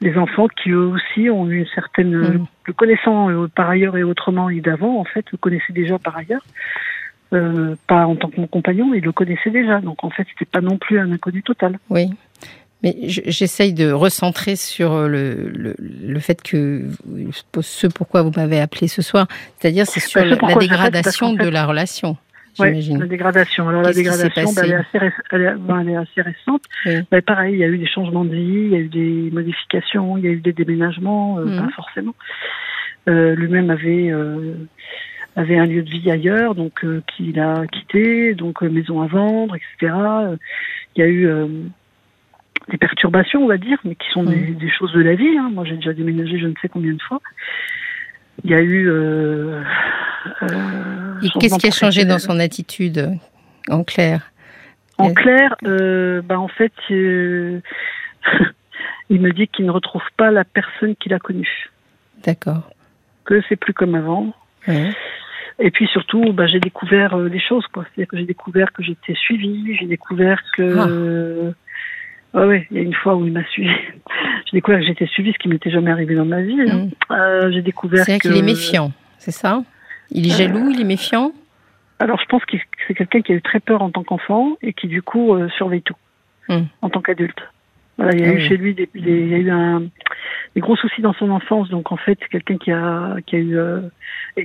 les 0.01 0.17
enfants 0.17 0.49
qui 0.49 0.71
eux 0.71 0.87
aussi 0.87 1.29
ont 1.29 1.49
une 1.49 1.67
certaine, 1.75 2.17
mm. 2.17 2.47
le 2.65 2.73
connaissant 2.73 3.47
par 3.55 3.69
ailleurs 3.69 3.97
et 3.99 4.03
autrement 4.03 4.49
et 4.49 4.61
d'avant, 4.61 4.99
en 4.99 5.05
fait, 5.05 5.31
le 5.31 5.39
connaissaient 5.39 5.75
déjà 5.75 5.99
par 5.99 6.17
ailleurs. 6.17 6.45
Euh, 7.35 7.75
pas 7.87 8.07
en 8.07 8.17
tant 8.17 8.29
que 8.29 8.41
mon 8.41 8.47
compagnon, 8.47 8.95
il 8.95 9.03
le 9.03 9.13
connaissait 9.13 9.51
déjà. 9.51 9.81
Donc 9.81 10.05
en 10.05 10.11
fait, 10.11 10.27
c'était 10.31 10.51
pas 10.51 10.61
non 10.61 10.79
plus 10.79 10.99
un 10.99 11.11
inconnu 11.13 11.43
total. 11.43 11.79
Oui. 11.91 12.11
Mais 12.83 12.95
j'essaye 13.07 13.73
de 13.73 13.91
recentrer 13.91 14.57
sur 14.57 14.93
euh, 14.93 15.09
le, 15.09 15.75
le, 15.79 16.21
fait 16.21 16.43
que 16.43 16.83
ce 17.63 17.87
pourquoi 17.87 18.21
vous 18.21 18.31
m'avez 18.37 18.61
appelé 18.61 18.89
ce 18.89 19.01
soir, 19.01 19.27
c'est-à-dire 19.57 19.87
c'est 19.87 20.01
sur 20.01 20.23
la, 20.23 20.37
dégradation 20.37 21.33
de 21.33 21.49
la 21.49 21.65
relation. 21.65 22.19
J'imagine. 22.57 23.01
la 23.01 23.07
dégradation. 23.07 23.69
Alors 23.71 23.83
la 23.83 23.93
dégradation, 23.93 24.53
bah, 24.53 24.63
elle, 24.65 24.73
est 24.73 24.75
assez, 24.75 25.15
elle, 25.33 25.89
est 25.89 25.97
assez, 25.97 26.21
récente. 26.21 26.63
Bah, 27.11 27.23
pareil, 27.23 27.55
il 27.55 27.59
y 27.59 27.65
a 27.65 27.69
eu 27.69 27.79
des 27.79 27.87
changements 27.87 28.27
de 28.27 28.35
vie, 28.35 28.67
il 28.67 28.71
y 28.71 28.77
a 28.77 28.81
eu 28.81 28.89
des 28.89 29.31
modifications, 29.33 30.19
il 30.19 30.25
y 30.25 30.29
a 30.29 30.31
eu 30.31 30.41
des 30.41 30.53
déménagements, 30.53 31.39
euh, 31.39 31.47
mmh. 31.47 31.65
pas 31.65 31.73
forcément. 31.75 32.15
Euh, 33.09 33.35
Lui-même 33.35 33.71
avait 33.71 34.13
avait 35.37 35.59
un 35.59 35.67
lieu 35.67 35.83
de 35.83 35.91
vie 35.91 36.11
ailleurs, 36.11 36.55
donc 36.55 36.85
euh, 36.85 37.03
qu'il 37.09 37.39
a 37.41 37.67
quitté, 37.67 38.35
donc 38.35 38.63
euh, 38.63 38.69
maison 38.69 39.03
à 39.03 39.07
vendre, 39.07 39.57
etc. 39.57 39.93
Il 40.95 41.01
y 41.01 41.03
a 41.03 41.07
eu 41.07 41.27
euh, 41.27 41.49
des 42.69 42.79
perturbations, 42.79 43.43
on 43.43 43.49
va 43.49 43.59
dire, 43.59 43.79
mais 43.85 43.97
qui 43.97 44.09
sont 44.11 44.23
des, 44.23 44.37
mm. 44.37 44.71
choses 44.79 44.93
de 44.93 45.01
la 45.01 45.15
vie. 45.15 45.37
Hein. 45.39 45.51
Moi, 45.53 45.65
j'ai 45.65 45.77
déjà 45.77 45.93
déménagé 45.93 46.39
je 46.39 46.47
ne 46.47 46.55
sais 46.63 46.69
combien 46.69 46.93
de 46.93 47.03
fois. 47.03 47.21
Il 48.45 48.51
y 48.51 48.55
a 48.55 48.61
eu. 48.61 48.89
Et 51.23 51.29
qu'est-ce 51.39 51.59
qui 51.59 51.67
a 51.67 51.71
changé 51.71 52.05
dans 52.05 52.19
son 52.19 52.41
attitude, 52.41 53.11
en 53.69 53.85
clair? 53.85 54.33
En 54.99 55.13
clair, 55.13 55.55
bah, 55.63 56.39
en 56.39 56.49
fait, 56.49 56.73
il 56.89 57.63
me 59.21 59.33
dit 59.33 59.49
qu'il 59.49 59.67
ne 59.67 59.71
retrouve 59.71 60.03
pas 60.17 60.31
la 60.31 60.45
personne 60.45 60.97
qu'il 60.97 61.15
a 61.15 61.19
connue. 61.19 61.71
D'accord. 62.25 62.71
Que 63.25 63.43
c'est 63.49 63.57
plus 63.57 63.73
comme 63.73 63.95
avant. 63.95 64.33
Et 65.59 65.71
puis 65.71 65.87
surtout, 65.87 66.33
bah, 66.33 66.47
j'ai 66.47 66.61
découvert 66.61 67.15
euh, 67.15 67.29
des 67.29 67.41
choses, 67.41 67.67
quoi. 67.69 67.85
C'est-à-dire 67.85 68.09
que 68.09 68.17
j'ai 68.17 68.25
découvert 68.25 68.73
que 68.73 68.83
j'étais 68.83 69.15
suivie, 69.15 69.77
j'ai 69.79 69.87
découvert 69.87 70.43
que. 70.57 71.53
Ah. 72.35 72.47
ouais, 72.47 72.67
il 72.71 72.77
y 72.77 72.81
a 72.81 72.83
une 72.83 72.95
fois 72.95 73.15
où 73.15 73.25
il 73.25 73.33
m'a 73.33 73.45
suivi. 73.47 73.71
j'ai 74.47 74.53
découvert 74.53 74.81
que 74.81 74.87
j'étais 74.87 75.07
suivie, 75.07 75.33
ce 75.33 75.39
qui 75.39 75.49
m'était 75.49 75.71
jamais 75.71 75.91
arrivé 75.91 76.17
dans 76.17 76.25
ma 76.25 76.43
vie. 76.43 76.61
Hein. 76.61 76.87
Mm. 76.87 77.13
Euh, 77.13 77.53
j'ai 77.53 77.63
découvert. 77.63 78.05
C'est 78.05 78.19
qu'il 78.19 78.37
est 78.37 78.43
méfiant, 78.43 78.93
c'est 79.19 79.31
ça? 79.31 79.63
Il 80.11 80.27
est 80.27 80.35
euh, 80.35 80.39
jaloux, 80.39 80.71
il 80.71 80.81
est 80.81 80.85
méfiant? 80.85 81.33
Alors 82.01 82.19
je 82.21 82.27
pense 82.27 82.45
que 82.45 82.57
c'est 82.89 82.95
quelqu'un 82.95 83.23
qui 83.23 83.33
a 83.33 83.37
eu 83.37 83.43
très 83.43 83.61
peur 83.61 83.81
en 83.81 83.91
tant 83.91 84.03
qu'enfant 84.03 84.57
et 84.61 84.73
qui 84.73 84.89
du 84.89 85.01
coup 85.01 85.39
surveille 85.57 85.83
tout 85.83 85.95
mm. 86.49 86.63
en 86.83 86.91
tant 86.91 87.01
qu'adulte. 87.01 87.41
Voilà, 87.97 88.13
il 88.15 88.21
y 88.21 88.25
a 88.25 88.33
eu 88.33 88.43
ah 88.45 88.49
chez 88.49 88.57
lui 88.57 88.75
des, 88.75 88.89
il 88.95 89.29
y 89.29 89.35
a 89.35 89.39
eu 89.39 89.51
un, 89.51 89.85
des 90.55 90.61
gros 90.61 90.77
soucis 90.77 91.01
dans 91.01 91.13
son 91.15 91.31
enfance. 91.31 91.69
Donc 91.69 91.93
en 91.93 91.97
fait, 91.97 92.19
c'est 92.21 92.29
quelqu'un 92.29 92.59
qui 92.59 92.73
a 92.73 93.17
qui 93.27 93.37
a 93.37 93.39
eu 93.39 93.57
euh, 93.57 93.81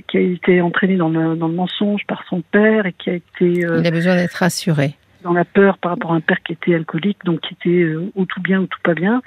qui 0.06 0.18
a 0.18 0.20
été 0.20 0.60
entraîné 0.60 0.96
dans 0.96 1.08
le, 1.08 1.36
dans 1.36 1.48
le 1.48 1.54
mensonge 1.54 2.06
par 2.06 2.24
son 2.28 2.42
père 2.42 2.86
et 2.86 2.92
qui 2.92 3.10
a 3.10 3.14
été. 3.14 3.64
Euh, 3.64 3.80
il 3.80 3.86
a 3.86 3.90
besoin 3.90 4.14
d'être 4.14 4.34
rassuré. 4.34 4.94
Dans 5.24 5.32
la 5.32 5.44
peur 5.44 5.78
par 5.78 5.92
rapport 5.92 6.12
à 6.12 6.16
un 6.16 6.20
père 6.20 6.42
qui 6.42 6.52
était 6.52 6.74
alcoolique, 6.74 7.18
donc 7.24 7.40
qui 7.40 7.54
était 7.54 7.82
euh, 7.82 8.10
ou 8.14 8.24
tout 8.24 8.40
bien 8.40 8.60
ou 8.60 8.66
tout 8.66 8.78
pas 8.82 8.94
bien. 8.94 9.20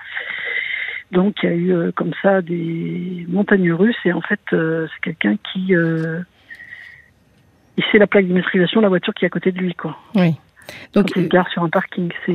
Donc 1.11 1.35
il 1.43 1.49
y 1.49 1.51
a 1.51 1.55
eu 1.55 1.91
comme 1.91 2.13
ça 2.23 2.41
des 2.41 3.25
montagnes 3.27 3.71
russes 3.71 3.95
et 4.03 4.13
en 4.13 4.21
fait 4.21 4.39
c'est 4.49 4.99
quelqu'un 5.03 5.35
qui 5.51 5.73
il 7.75 7.83
sait 7.91 7.99
la 7.99 8.07
plaque 8.07 8.25
d'immatriculation 8.25 8.79
de 8.79 8.85
la 8.85 8.89
voiture 8.89 9.13
qui 9.13 9.23
est 9.25 9.27
à 9.27 9.29
côté 9.29 9.51
de 9.51 9.59
lui 9.59 9.75
quoi. 9.75 9.95
Oui. 10.15 10.33
Donc 10.93 11.11
il 11.15 11.29
gare 11.29 11.47
sur 11.49 11.61
un 11.61 11.69
parking, 11.69 12.09
c'est 12.25 12.31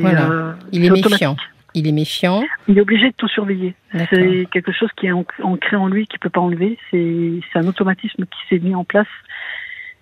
il 0.71 0.85
est 0.85 0.91
méfiant. 0.91 1.35
Il 1.75 1.87
est 1.87 1.93
méfiant. 1.93 2.43
Il 2.67 2.79
est 2.79 2.81
obligé 2.81 3.11
de 3.11 3.15
tout 3.17 3.29
surveiller. 3.29 3.75
C'est 4.11 4.47
quelque 4.51 4.73
chose 4.73 4.91
qui 4.97 5.07
est 5.07 5.13
ancré 5.13 5.77
en 5.77 5.87
lui, 5.87 6.07
qu'il 6.07 6.19
peut 6.19 6.31
pas 6.31 6.41
enlever. 6.41 6.79
C'est 6.91 7.41
un 7.55 7.67
automatisme 7.67 8.25
qui 8.25 8.39
s'est 8.49 8.59
mis 8.59 8.75
en 8.75 8.85
place 8.85 9.07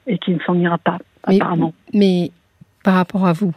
et 0.06 0.18
qui 0.18 0.32
ne 0.32 0.40
s'en 0.40 0.54
ira 0.54 0.78
pas, 0.78 0.99
apparemment. 1.25 1.75
Mais 1.92 2.30
par 2.85 2.94
rapport 2.94 3.26
à 3.26 3.32
vous 3.32 3.52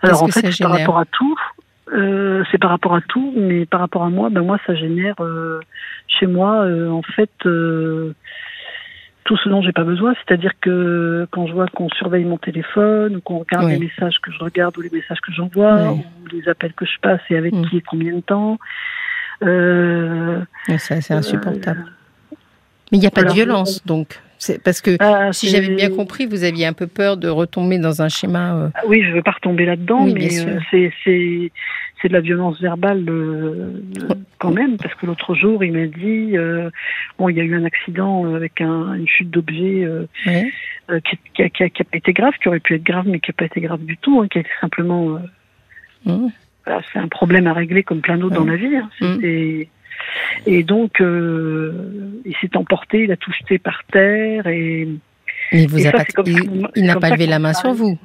Alors 0.00 0.22
en 0.22 0.28
fait, 0.28 0.50
c'est 0.50 0.64
par 0.64 0.72
rapport 0.72 0.98
à 0.98 1.04
tout. 1.04 1.38
Euh, 1.92 2.42
c'est 2.50 2.58
par 2.58 2.70
rapport 2.70 2.94
à 2.94 3.00
tout, 3.00 3.32
mais 3.36 3.64
par 3.64 3.80
rapport 3.80 4.02
à 4.02 4.10
moi, 4.10 4.28
ben 4.28 4.42
moi, 4.42 4.58
ça 4.66 4.74
génère 4.74 5.14
euh, 5.20 5.60
chez 6.08 6.26
moi, 6.26 6.64
euh, 6.64 6.90
en 6.90 7.02
fait, 7.02 7.30
tout 9.26 9.36
ce 9.36 9.48
dont 9.48 9.60
j'ai 9.60 9.72
pas 9.72 9.84
besoin. 9.84 10.14
C'est-à-dire 10.14 10.52
que 10.60 11.26
quand 11.32 11.46
je 11.46 11.52
vois 11.52 11.66
qu'on 11.66 11.88
surveille 11.90 12.24
mon 12.24 12.38
téléphone, 12.38 13.16
ou 13.16 13.20
qu'on 13.20 13.40
regarde 13.40 13.68
les 13.68 13.78
messages 13.78 14.18
que 14.22 14.30
je 14.32 14.38
regarde 14.38 14.78
ou 14.78 14.80
les 14.80 14.90
messages 14.90 15.20
que 15.20 15.32
j'envoie, 15.32 15.92
ou 15.92 16.04
les 16.32 16.48
appels 16.48 16.72
que 16.72 16.86
je 16.86 16.98
passe 17.02 17.20
et 17.28 17.36
avec 17.36 17.52
mm. 17.52 17.68
qui 17.68 17.76
et 17.76 17.82
combien 17.82 18.14
de 18.14 18.20
temps. 18.20 18.58
Euh, 19.42 20.40
c'est 20.78 21.10
insupportable. 21.10 21.84
Mais 22.90 22.98
il 22.98 23.00
n'y 23.00 23.06
a 23.06 23.10
pas 23.10 23.24
de 23.24 23.32
violence, 23.32 23.84
donc. 23.84 24.20
Parce 24.64 24.80
que 24.80 24.96
ah, 25.00 25.32
si 25.32 25.48
j'avais 25.48 25.74
bien 25.74 25.90
compris, 25.90 26.26
vous 26.26 26.44
aviez 26.44 26.66
un 26.66 26.72
peu 26.72 26.86
peur 26.86 27.16
de 27.16 27.28
retomber 27.28 27.78
dans 27.78 28.02
un 28.02 28.08
schéma. 28.08 28.56
Euh, 28.56 28.68
ah 28.74 28.82
oui, 28.86 29.02
je 29.02 29.08
ne 29.08 29.14
veux 29.14 29.22
pas 29.22 29.32
retomber 29.32 29.64
là-dedans, 29.64 30.06
mais 30.06 30.28
euh, 30.40 30.58
c'est 30.70 30.92
c'est 32.02 32.08
de 32.08 32.12
la 32.12 32.20
violence 32.20 32.60
verbale 32.60 33.04
euh, 33.08 33.70
quand 34.38 34.50
même, 34.50 34.76
parce 34.76 34.94
que 34.94 35.06
l'autre 35.06 35.34
jour, 35.34 35.64
il 35.64 35.72
m'a 35.72 35.86
dit, 35.86 36.34
bon, 37.18 37.30
il 37.30 37.36
y 37.36 37.40
a 37.40 37.44
eu 37.44 37.54
un 37.54 37.64
accident 37.64 38.34
avec 38.34 38.60
un, 38.60 38.94
une 38.94 39.08
chute 39.08 39.30
d'objet 39.30 39.88
qui, 40.24 41.42
n'a 41.42 41.50
qui, 41.70 41.84
pas 41.84 41.96
été 41.96 42.12
grave, 42.12 42.34
qui 42.40 42.48
aurait 42.48 42.60
pu 42.60 42.74
être 42.74 42.84
grave, 42.84 43.06
mais 43.08 43.18
qui 43.18 43.30
n'a 43.30 43.34
pas 43.34 43.46
été 43.46 43.60
grave 43.60 43.82
du 43.84 43.96
tout, 43.96 44.20
hein, 44.20 44.28
qui 44.28 44.38
a 44.38 44.40
été 44.42 44.50
simplement... 44.60 45.18
Mmh. 46.04 46.28
c'est 46.92 46.98
un 47.00 47.08
problème 47.08 47.46
à 47.46 47.54
régler 47.54 47.82
comme 47.82 48.02
plein 48.02 48.18
d'autres 48.18 48.36
dans 48.36 48.44
la 48.44 48.56
vie. 48.56 48.76
Hein. 48.76 48.90
Et 50.46 50.62
donc, 50.62 51.00
euh, 51.00 52.20
il 52.24 52.34
s'est 52.40 52.56
emporté, 52.56 53.04
il 53.04 53.12
a 53.12 53.16
tout 53.16 53.32
jeté 53.32 53.58
par 53.58 53.82
terre 53.92 54.46
et. 54.46 54.88
il 55.52 55.68
vous 55.68 55.86
a 55.86 55.92
pas, 55.92 56.04
il, 56.74 56.84
n'a 56.84 56.96
pas 56.96 57.10
levé 57.10 57.26
la 57.26 57.38
main 57.38 57.52
sur 57.52 57.72
vous. 57.72 57.98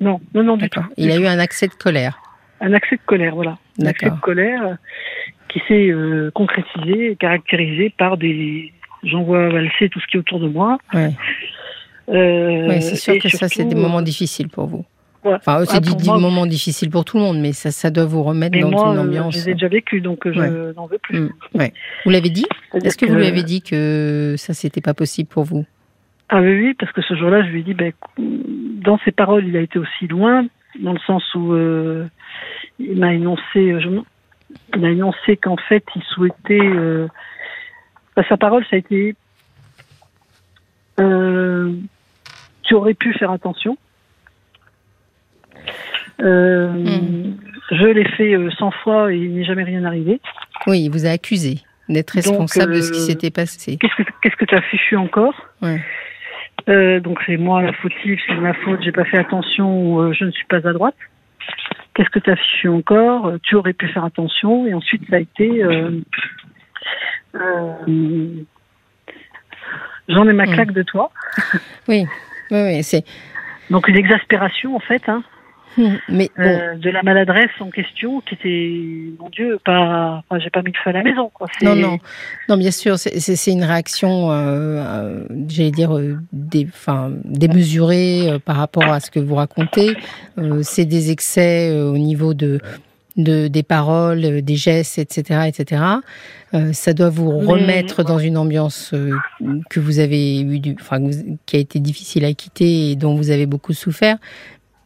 Non, 0.00 0.20
non, 0.34 0.44
non 0.44 0.56
du 0.56 0.68
tout. 0.68 0.84
Il 0.96 1.10
a 1.10 1.16
eu 1.16 1.26
un 1.26 1.38
accès 1.38 1.68
de 1.68 1.74
colère. 1.74 2.20
Un 2.60 2.72
accès 2.72 2.96
de 2.96 3.02
colère, 3.04 3.34
voilà. 3.34 3.58
Un 3.82 3.86
accès 3.86 4.10
de 4.10 4.20
colère 4.20 4.78
qui 5.48 5.60
s'est 5.66 5.88
euh, 5.88 6.30
concrétisé, 6.34 7.16
caractérisé 7.16 7.92
par 7.96 8.16
des. 8.16 8.72
J'envoie 9.04 9.48
valser 9.48 9.88
tout 9.88 10.00
ce 10.00 10.06
qui 10.06 10.16
est 10.16 10.20
autour 10.20 10.40
de 10.40 10.48
moi. 10.48 10.78
Ouais. 10.92 11.12
Euh, 12.08 12.80
c'est 12.80 12.96
sûr 12.96 13.18
que 13.18 13.28
ça, 13.28 13.48
c'est 13.48 13.64
des 13.64 13.74
moments 13.74 14.02
difficiles 14.02 14.48
pour 14.48 14.66
vous. 14.66 14.84
Enfin, 15.24 15.64
c'est 15.64 15.76
ah, 15.76 15.80
des, 15.80 16.10
moments 16.10 16.46
difficiles 16.46 16.90
pour 16.90 17.04
tout 17.04 17.16
le 17.16 17.24
monde, 17.24 17.40
mais 17.40 17.52
ça, 17.52 17.70
ça 17.70 17.90
doit 17.90 18.04
vous 18.04 18.22
remettre 18.22 18.58
dans 18.58 18.92
une 18.92 18.98
ambiance. 18.98 19.34
Je 19.34 19.38
les 19.40 19.50
ai 19.50 19.54
déjà 19.54 19.68
vécu, 19.68 20.00
donc 20.00 20.26
euh, 20.26 20.32
je 20.32 20.72
n'en 20.74 20.86
veux 20.86 20.98
plus. 20.98 21.20
Mm, 21.20 21.30
vous 22.04 22.10
l'avez 22.10 22.30
dit 22.30 22.46
Est-ce 22.84 22.96
que, 22.96 23.06
vous 23.06 23.16
lui 23.16 23.26
avez 23.26 23.42
dit 23.42 23.62
que 23.62 24.34
ça, 24.36 24.54
c'était 24.54 24.80
pas 24.80 24.94
possible 24.94 25.28
pour 25.28 25.44
vous 25.44 25.66
Ah 26.28 26.40
oui, 26.40 26.74
parce 26.74 26.92
que 26.92 27.02
ce 27.02 27.14
jour-là, 27.14 27.42
je 27.42 27.48
lui 27.48 27.60
ai 27.60 27.62
dit, 27.64 27.74
ben, 27.74 27.92
dans 28.18 28.98
ses 29.04 29.10
paroles, 29.10 29.46
il 29.46 29.56
a 29.56 29.60
été 29.60 29.78
aussi 29.78 30.06
loin, 30.06 30.46
dans 30.80 30.92
le 30.92 31.00
sens 31.00 31.22
où 31.34 31.52
euh, 31.52 32.06
il 32.78 32.98
m'a 32.98 33.12
énoncé, 33.12 33.42
euh, 33.56 33.80
je, 33.80 33.88
il 34.76 34.84
a 34.84 34.90
énoncé 34.90 35.36
qu'en 35.36 35.56
fait, 35.56 35.84
il 35.96 36.02
souhaitait. 36.02 36.70
Ben, 38.16 38.24
sa 38.28 38.36
parole, 38.36 38.64
ça 38.70 38.76
a 38.76 38.78
été. 38.78 39.16
tu 40.96 42.74
aurais 42.74 42.94
pu 42.94 43.12
faire 43.14 43.32
attention. 43.32 43.76
Euh. 46.20 47.32
Je 47.70 47.86
l'ai 47.86 48.04
fait 48.16 48.34
100 48.58 48.66
euh, 48.66 48.70
fois 48.82 49.12
et 49.12 49.16
il 49.16 49.34
n'est 49.34 49.44
jamais 49.44 49.64
rien 49.64 49.84
arrivé. 49.84 50.20
Oui, 50.66 50.82
il 50.82 50.90
vous 50.90 51.06
a 51.06 51.10
accusé 51.10 51.58
d'être 51.88 52.10
responsable 52.10 52.74
de 52.74 52.80
ce 52.80 52.92
qui 52.92 52.98
euh, 52.98 53.02
s'était 53.02 53.30
passé. 53.30 53.78
Qu'est-ce 53.78 54.36
que 54.36 54.44
tu 54.44 54.54
as 54.54 54.62
fichu 54.62 54.96
encore 54.96 55.34
Donc 56.66 57.18
c'est 57.26 57.36
moi 57.36 57.62
la 57.62 57.72
fautive, 57.72 58.18
c'est 58.26 58.34
ma 58.36 58.54
faute, 58.54 58.80
j'ai 58.82 58.92
pas 58.92 59.04
fait 59.04 59.18
attention, 59.18 60.12
je 60.12 60.24
ne 60.24 60.30
suis 60.30 60.46
pas 60.46 60.66
à 60.66 60.72
droite. 60.72 60.96
Qu'est-ce 61.94 62.10
que 62.10 62.18
tu 62.18 62.30
as 62.30 62.36
fichu 62.36 62.68
encore 62.68 63.32
Tu 63.42 63.54
aurais 63.54 63.72
pu 63.72 63.88
faire 63.88 64.04
attention. 64.04 64.66
Et 64.66 64.74
ensuite, 64.74 65.02
ça 65.10 65.16
a 65.16 65.20
été... 65.20 65.62
J'en 70.08 70.26
ai 70.26 70.32
ma 70.32 70.46
hmm. 70.46 70.52
claque 70.54 70.72
de 70.72 70.82
toi. 70.82 71.10
oui, 71.88 72.06
oui, 72.50 72.62
oui 72.62 72.82
c'est... 72.82 73.04
Donc 73.70 73.88
une 73.88 73.96
exaspération 73.96 74.74
en 74.74 74.80
fait. 74.80 75.06
Hein. 75.08 75.22
Mais 76.08 76.30
euh, 76.38 76.76
de 76.76 76.90
la 76.90 77.02
maladresse 77.02 77.50
en 77.60 77.70
question 77.70 78.20
qui 78.20 78.34
était, 78.34 79.16
mon 79.20 79.28
Dieu, 79.28 79.58
pas, 79.64 80.22
enfin, 80.28 80.40
j'ai 80.40 80.50
pas 80.50 80.62
mis 80.62 80.72
de 80.72 80.76
feu 80.76 80.90
à 80.90 80.92
la 80.92 81.02
maison. 81.02 81.30
Quoi. 81.32 81.46
Non, 81.62 81.74
non, 81.74 81.98
non, 82.48 82.56
bien 82.56 82.70
sûr, 82.70 82.98
c'est 82.98 83.50
une 83.50 83.64
réaction, 83.64 84.30
euh, 84.30 84.34
euh, 84.34 85.24
j'allais 85.48 85.70
dire, 85.70 85.98
des, 86.32 86.66
enfin, 86.68 87.12
démesurée 87.24 88.38
par 88.44 88.56
rapport 88.56 88.84
à 88.84 89.00
ce 89.00 89.10
que 89.10 89.20
vous 89.20 89.34
racontez. 89.34 89.96
c'est 90.62 90.84
des 90.84 91.10
excès 91.10 91.72
au 91.72 91.98
niveau 91.98 92.34
de, 92.34 92.60
de, 93.16 93.48
des 93.48 93.62
paroles, 93.62 94.42
des 94.42 94.56
gestes, 94.56 94.98
etc., 94.98 95.48
etc. 95.48 95.82
ça 96.72 96.92
doit 96.94 97.10
vous 97.10 97.30
remettre 97.38 98.02
dans 98.02 98.18
une 98.18 98.36
ambiance 98.36 98.94
que 99.70 99.80
vous 99.80 99.98
avez 99.98 100.40
eu, 100.40 100.58
du, 100.58 100.76
enfin, 100.80 101.00
qui 101.46 101.56
a 101.56 101.58
été 101.58 101.78
difficile 101.78 102.24
à 102.24 102.32
quitter 102.32 102.90
et 102.90 102.96
dont 102.96 103.14
vous 103.14 103.30
avez 103.30 103.46
beaucoup 103.46 103.72
souffert. 103.72 104.18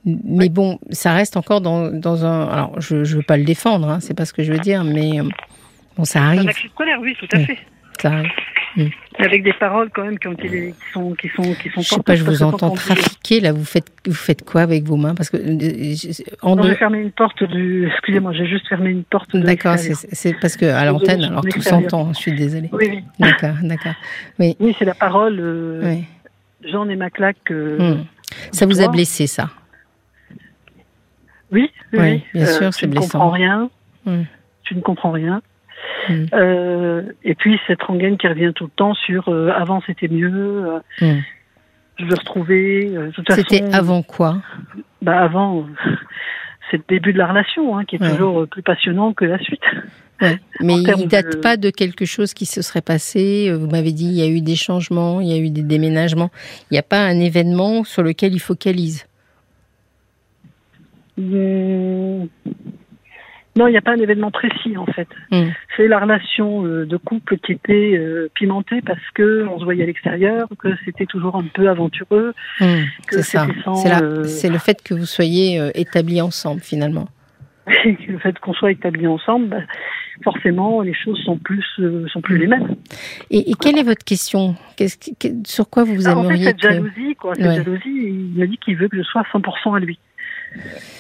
Mais 0.05 0.49
bon, 0.49 0.79
ça 0.91 1.13
reste 1.13 1.37
encore 1.37 1.61
dans, 1.61 1.91
dans 1.91 2.25
un. 2.25 2.49
Alors, 2.49 2.81
je 2.81 2.97
ne 2.97 3.05
veux 3.05 3.23
pas 3.23 3.37
le 3.37 3.45
défendre, 3.45 3.89
hein, 3.89 4.01
c'est 4.01 4.15
pas 4.15 4.25
ce 4.25 4.33
que 4.33 4.43
je 4.43 4.53
veux 4.53 4.59
dire, 4.59 4.83
mais 4.83 5.21
euh, 5.21 5.25
bon, 5.97 6.05
ça 6.05 6.23
arrive. 6.25 6.41
Un 6.41 6.49
accès 6.49 6.69
de 6.69 6.73
colère, 6.73 6.99
oui, 7.01 7.15
tout 7.19 7.29
à 7.33 7.39
fait. 7.39 7.59
Ça 8.01 8.11
arrive. 8.11 8.31
Mm. 8.77 8.87
Avec 9.19 9.45
des 9.45 9.53
paroles 9.53 9.91
quand 9.95 10.03
même 10.03 10.19
qui, 10.19 10.27
ont 10.27 10.33
été, 10.33 10.49
qui 10.49 10.93
sont 10.93 11.13
qui 11.13 11.29
sont 11.29 11.43
qui 11.55 11.69
sont. 11.69 11.83
Je 11.83 11.89
sais 11.89 12.03
pas, 12.03 12.15
je 12.17 12.25
vous 12.25 12.43
entends 12.43 12.71
trafiquer 12.71 13.41
là. 13.41 13.53
Vous 13.53 13.67
faites 13.67 13.93
vous 14.07 14.15
faites 14.15 14.45
quoi 14.45 14.63
avec 14.63 14.85
vos 14.85 14.97
mains? 14.97 15.15
Parce 15.15 15.29
que 15.29 15.37
euh, 15.37 16.33
en 16.41 16.57
deux... 16.57 16.71
j'ai 16.71 16.77
fermé 16.77 16.99
une 16.99 17.13
porte 17.13 17.45
du. 17.45 17.87
Excusez-moi, 17.87 18.33
j'ai 18.33 18.47
juste 18.47 18.67
fermé 18.69 18.91
une 18.91 19.05
porte. 19.05 19.37
D'accord, 19.37 19.77
c'est 19.79 20.33
parce 20.41 20.57
que 20.57 20.65
à 20.65 20.85
l'antenne, 20.87 21.23
alors 21.23 21.45
tout 21.45 21.61
s'entend. 21.61 22.13
Je 22.15 22.19
suis 22.19 22.33
désolée. 22.33 22.71
Oui, 22.73 22.89
oui. 22.91 23.05
D'accord, 23.21 23.55
d'accord. 23.63 23.95
Oui. 24.39 24.57
Oui, 24.59 24.75
c'est 24.79 24.87
la 24.87 24.95
parole. 24.95 25.39
Euh, 25.39 25.97
J'en 26.65 26.89
ai 26.89 26.97
ma 26.97 27.11
claque. 27.11 27.51
Mm. 27.51 28.05
Ça 28.51 28.67
vous 28.67 28.81
a 28.81 28.89
blessé, 28.89 29.27
ça? 29.27 29.51
Oui, 31.53 31.71
oui, 31.93 32.23
bien 32.33 32.47
sûr, 32.47 32.67
euh, 32.67 32.71
c'est 32.71 32.87
blessant. 32.87 33.09
Tu 33.09 33.17
ne 33.17 33.21
comprends 33.21 33.31
rien. 33.31 33.71
Mm. 34.07 34.23
Tu 34.65 34.75
ne 34.75 34.81
comprends 34.81 35.11
rien. 35.11 35.43
Mm. 36.09 36.25
Euh, 36.33 37.03
et 37.25 37.35
puis 37.35 37.61
cette 37.67 37.83
rengaine 37.83 38.17
qui 38.17 38.27
revient 38.27 38.53
tout 38.55 38.65
le 38.65 38.71
temps 38.71 38.95
sur 38.95 39.29
euh, 39.29 39.51
avant 39.55 39.83
c'était 39.87 40.09
mieux. 40.09 40.81
Mm. 41.01 41.19
Je 41.99 42.05
veux 42.07 42.15
retrouver. 42.15 42.91
c'était 43.31 43.63
avant 43.75 44.03
quoi 44.03 44.43
Bah 45.03 45.21
avant, 45.21 45.67
c'est 46.71 46.79
le 46.79 46.85
début 46.89 47.13
de 47.13 47.19
la 47.19 47.27
relation 47.27 47.77
hein, 47.77 47.85
qui 47.85 47.97
est 47.97 47.99
toujours 47.99 48.49
plus 48.49 48.63
passionnant 48.63 49.13
que 49.13 49.27
la 49.27 49.39
suite. 49.39 49.63
Mais 50.61 50.75
il 50.75 50.87
ne 50.87 51.07
date 51.07 51.43
pas 51.43 51.57
de 51.57 51.71
quelque 51.71 52.05
chose 52.05 52.33
qui 52.33 52.47
se 52.47 52.63
serait 52.63 52.81
passé. 52.81 53.53
Vous 53.53 53.67
m'avez 53.67 53.93
dit 53.93 54.07
il 54.07 54.15
y 54.15 54.23
a 54.23 54.29
eu 54.29 54.41
des 54.41 54.55
changements, 54.55 55.21
il 55.21 55.29
y 55.29 55.35
a 55.35 55.37
eu 55.37 55.51
des 55.51 55.63
déménagements. 55.63 56.31
Il 56.71 56.75
n'y 56.75 56.79
a 56.79 56.85
pas 56.85 57.05
un 57.05 57.19
événement 57.19 57.85
sur 57.85 58.03
lequel 58.03 58.33
il 58.33 58.39
focalise. 58.41 59.05
Hmm. 61.31 62.27
Non, 63.55 63.67
il 63.67 63.73
n'y 63.73 63.77
a 63.77 63.83
pas 63.83 63.93
un 63.93 64.01
événement 64.01 64.31
précis 64.31 64.79
en 64.79 64.87
fait. 64.87 65.09
Hmm. 65.31 65.51
C'est 65.77 65.87
la 65.87 65.99
relation 65.99 66.65
euh, 66.65 66.87
de 66.87 66.97
couple 66.97 67.37
qui 67.39 67.53
était 67.53 67.97
euh, 67.99 68.31
pimentée 68.35 68.81
parce 68.81 69.11
que 69.15 69.47
on 69.47 69.59
se 69.59 69.65
voyait 69.65 69.83
à 69.83 69.87
l'extérieur, 69.87 70.49
que 70.59 70.69
c'était 70.87 71.05
toujours 71.05 71.37
un 71.37 71.45
peu 71.45 71.69
aventureux. 71.69 72.33
Hmm. 72.61 72.85
C'est 73.11 73.23
ça. 73.23 73.47
Euh, 73.67 74.25
c'est 74.25 74.49
le 74.49 74.59
fait 74.59 74.83
que 74.83 74.95
vous 74.95 75.05
soyez 75.05 75.61
établis 75.75 76.23
ensemble 76.23 76.63
finalement. 76.63 77.09
le 77.85 78.19
fait 78.19 78.39
qu'on 78.41 78.55
soit 78.55 78.73
établis 78.73 79.07
ensemble, 79.07 79.49
bah, 79.49 79.61
forcément, 80.25 80.81
les 80.81 80.95
choses 80.95 81.23
sont 81.23 81.37
plus 81.37 81.65
sont 82.09 82.23
plus 82.23 82.39
les 82.39 82.47
mêmes. 82.47 82.75
Et, 83.31 83.53
quelle 83.61 83.79
est 83.79 83.85
votre 83.85 84.05
question? 84.05 84.57
Sur 85.47 85.69
quoi 85.69 85.85
vous 85.85 85.95
vous 85.95 86.09
aimeriez 86.09 86.31
ah, 86.31 86.35
En 86.35 86.39
fait, 86.39 86.45
cette 86.45 86.63
jalousie, 86.63 87.15
quoi. 87.17 87.35
Cette 87.35 87.65
jalousie, 87.65 87.83
il 87.85 88.35
m'a 88.37 88.47
dit 88.47 88.59
qu'il 88.59 88.77
veut 88.77 88.89
que 88.89 88.97
je 88.97 89.03
sois 89.03 89.23
100% 89.33 89.77
à 89.77 89.79
lui. 89.79 89.99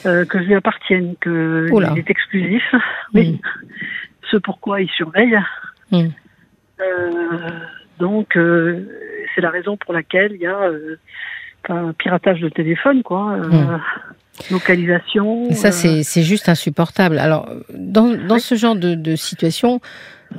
Euh, 0.04 0.24
que 0.24 0.38
je 0.40 0.44
lui 0.44 0.54
appartienne, 0.54 1.14
qu'il 1.22 1.98
est 1.98 2.10
exclusif. 2.10 2.62
Oui. 3.14 3.40
Ce 4.30 4.36
pourquoi 4.36 4.80
il 4.80 4.88
surveille. 4.88 5.38
Mm. 5.90 6.08
Euh, 6.80 7.48
donc, 7.98 8.36
euh, 8.36 8.88
c'est 9.34 9.40
la 9.40 9.50
raison 9.50 9.76
pour 9.76 9.92
laquelle 9.92 10.32
il 10.32 10.40
y 10.40 10.46
a 10.46 10.70
un 11.68 11.92
piratage 11.92 12.40
de 12.40 12.48
téléphone, 12.48 13.02
quoi. 13.02 13.36
Mm. 13.36 13.80
Localisation. 14.50 15.52
Ça, 15.52 15.72
c'est 15.72 16.22
juste 16.22 16.48
insupportable. 16.48 17.18
Alors, 17.18 17.48
dans, 17.74 18.14
dans 18.14 18.38
ce 18.38 18.54
genre 18.54 18.76
de, 18.76 18.94
de 18.94 19.16
situation, 19.16 19.80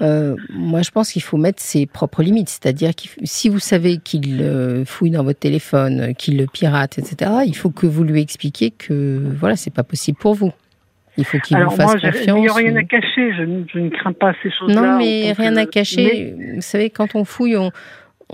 euh, 0.02 0.36
moi, 0.50 0.82
je 0.82 0.92
pense 0.92 1.12
qu'il 1.12 1.22
faut 1.22 1.38
mettre 1.38 1.62
ses 1.62 1.86
propres 1.86 2.24
limites. 2.24 2.50
C'est-à-dire 2.50 2.96
que 2.96 3.04
si 3.24 3.50
vous 3.50 3.60
savez 3.60 3.98
qu'il 3.98 4.42
euh, 4.42 4.86
fouille 4.86 5.12
dans 5.12 5.24
votre 5.24 5.40
téléphone, 5.40 6.14
qu'il 6.16 6.38
le 6.38 6.46
pirate, 6.48 6.98
etc., 6.98 7.32
il 7.46 7.56
faut 7.56 7.70
que 7.70 7.86
vous 7.86 8.04
lui 8.04 8.22
expliquiez 8.22 8.72
que 8.72 9.22
voilà, 9.38 9.56
c'est 9.56 9.74
pas 9.74 9.84
possible 9.84 10.18
pour 10.18 10.34
vous. 10.34 10.52
Il 11.18 11.26
faut 11.26 11.38
qu'il 11.38 11.58
vous 11.58 11.70
fasse 11.70 12.02
moi, 12.02 12.12
confiance. 12.12 12.38
Il 12.38 12.42
n'y 12.42 12.48
a 12.48 12.54
rien 12.54 12.76
à 12.76 12.84
cacher. 12.84 13.34
Je, 13.38 13.80
ne 13.80 13.90
crains 13.90 14.14
pas 14.14 14.34
ces 14.42 14.50
choses-là. 14.50 14.82
Non, 14.82 14.98
mais 14.98 15.32
rien 15.34 15.56
à 15.58 15.68
cacher. 15.68 16.36
Vous 16.56 16.62
savez, 16.62 16.90
quand 16.90 17.14
on 17.14 17.24
fouille, 17.24 17.56
on, 17.56 17.72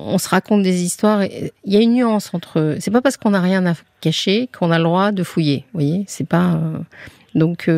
on 0.06 0.18
se 0.18 0.30
raconte 0.30 0.64
des 0.64 0.84
histoires. 0.84 1.24
Il 1.24 1.52
y 1.66 1.78
a 1.78 1.82
une 1.82 1.94
nuance 1.94 2.34
entre. 2.34 2.78
C'est 2.80 2.92
pas 2.92 3.02
parce 3.02 3.18
qu'on 3.18 3.32
n'a 3.32 3.42
rien 3.42 3.66
à 3.66 3.74
cacher 4.02 4.48
qu'on 4.48 4.72
a 4.72 4.78
le 4.78 4.84
droit 4.84 5.12
de 5.12 5.24
fouiller. 5.24 5.66
Vous 5.74 5.80
voyez, 5.80 6.04
c'est 6.08 6.28
pas. 6.28 6.56
Euh, 6.56 6.80
donc, 7.36 7.70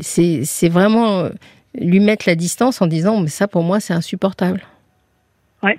c'est 0.00 0.68
vraiment 0.68 1.28
lui 1.78 2.00
mettre 2.00 2.24
la 2.28 2.34
distance 2.34 2.80
en 2.80 2.86
disant 2.86 3.20
mais 3.20 3.28
ça 3.28 3.48
pour 3.48 3.62
moi 3.62 3.80
c'est 3.80 3.94
insupportable. 3.94 4.62
Ouais. 5.62 5.78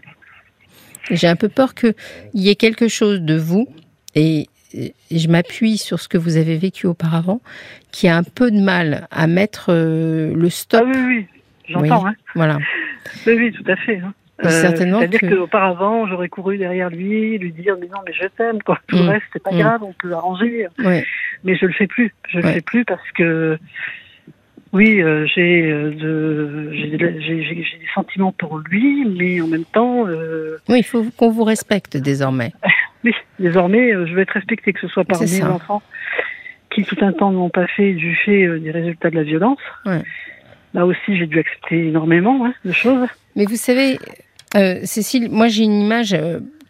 J'ai 1.12 1.28
un 1.28 1.36
peu 1.36 1.50
peur 1.50 1.76
qu'il 1.76 1.94
y 2.34 2.50
ait 2.50 2.56
quelque 2.56 2.88
chose 2.88 3.22
de 3.22 3.36
vous 3.36 3.68
et, 4.16 4.48
je 5.10 5.30
m'appuie 5.30 5.78
sur 5.78 6.02
ce 6.02 6.10
que 6.10 6.18
vous 6.18 6.36
avez 6.36 6.58
vécu 6.58 6.86
auparavant 6.86 7.40
qui 7.94 8.10
a 8.10 8.18
un 8.18 8.24
peu 8.24 8.52
de 8.52 8.60
mal 8.60 9.08
à 9.10 9.26
mettre 9.26 9.68
euh, 9.70 10.34
le 10.36 10.50
stop. 10.50 10.84
Ah 10.86 10.92
oui 10.94 11.06
oui, 11.08 11.28
j'entends. 11.70 12.08
Hein. 12.08 12.16
Voilà. 12.34 12.58
Oui 13.26 13.36
oui 13.38 13.54
tout 13.54 13.64
à 13.72 13.78
fait. 13.78 14.00
Hein. 14.00 14.14
Euh, 14.44 14.50
certainement 14.50 15.00
C'est-à-dire 15.00 15.30
qu'auparavant, 15.30 16.08
j'aurais 16.08 16.28
couru 16.28 16.58
derrière 16.58 16.90
lui, 16.90 17.38
lui 17.38 17.54
dire 17.54 17.78
mais 17.80 17.88
non 17.88 18.00
mais 18.06 18.12
je 18.12 18.28
t'aime 18.28 18.62
quoi. 18.62 18.80
Tout 18.88 18.98
le 18.98 19.04
mm. 19.04 19.10
reste 19.10 19.26
c'est 19.32 19.42
pas 19.42 19.54
mm. 19.54 19.60
grave, 19.60 19.84
on 19.84 19.94
peut 19.94 20.12
arranger. 20.12 20.68
Mais 20.78 21.56
je 21.56 21.66
le 21.66 21.74
fais 21.74 21.88
plus. 21.88 22.14
Je 22.28 22.40
le 22.40 22.44
fais 22.44 22.62
plus 22.62 22.84
parce 22.84 23.12
que 23.12 23.58
oui, 24.76 25.02
euh, 25.02 25.26
euh, 25.38 26.70
j'ai 26.74 26.98
des 26.98 27.66
sentiments 27.94 28.34
pour 28.34 28.58
lui, 28.58 29.06
mais 29.06 29.40
en 29.40 29.48
même 29.48 29.64
temps. 29.64 30.06
Euh, 30.06 30.58
oui, 30.68 30.80
il 30.80 30.84
faut 30.84 31.06
qu'on 31.16 31.32
vous 31.32 31.46
respecte 31.46 31.96
désormais. 31.96 32.52
oui, 33.06 33.14
désormais, 33.40 33.94
je 33.94 34.14
veux 34.14 34.20
être 34.20 34.34
respectée, 34.34 34.74
que 34.74 34.82
ce 34.82 34.90
soit 34.90 35.06
par 35.06 35.22
mes 35.22 35.44
enfants 35.44 35.82
qui 36.72 36.84
tout 36.84 36.98
un 37.00 37.14
temps 37.14 37.32
n'ont 37.32 37.50
pas 37.50 37.68
fait 37.68 37.94
du 37.94 38.18
fait 38.18 38.60
des 38.60 38.72
résultats 38.72 39.10
de 39.10 39.16
la 39.16 39.24
violence. 39.24 39.62
Là 40.74 40.86
aussi, 40.86 41.18
j'ai 41.18 41.26
dû 41.26 41.40
accepter 41.40 41.88
énormément 41.88 42.46
hein, 42.46 42.54
de 42.66 42.74
choses. 42.74 43.08
Mais 43.38 43.46
vous 43.46 43.56
savez, 43.56 43.98
Cécile, 44.84 45.30
moi 45.30 45.48
j'ai 45.48 45.64
une 45.64 45.82
image 45.82 46.16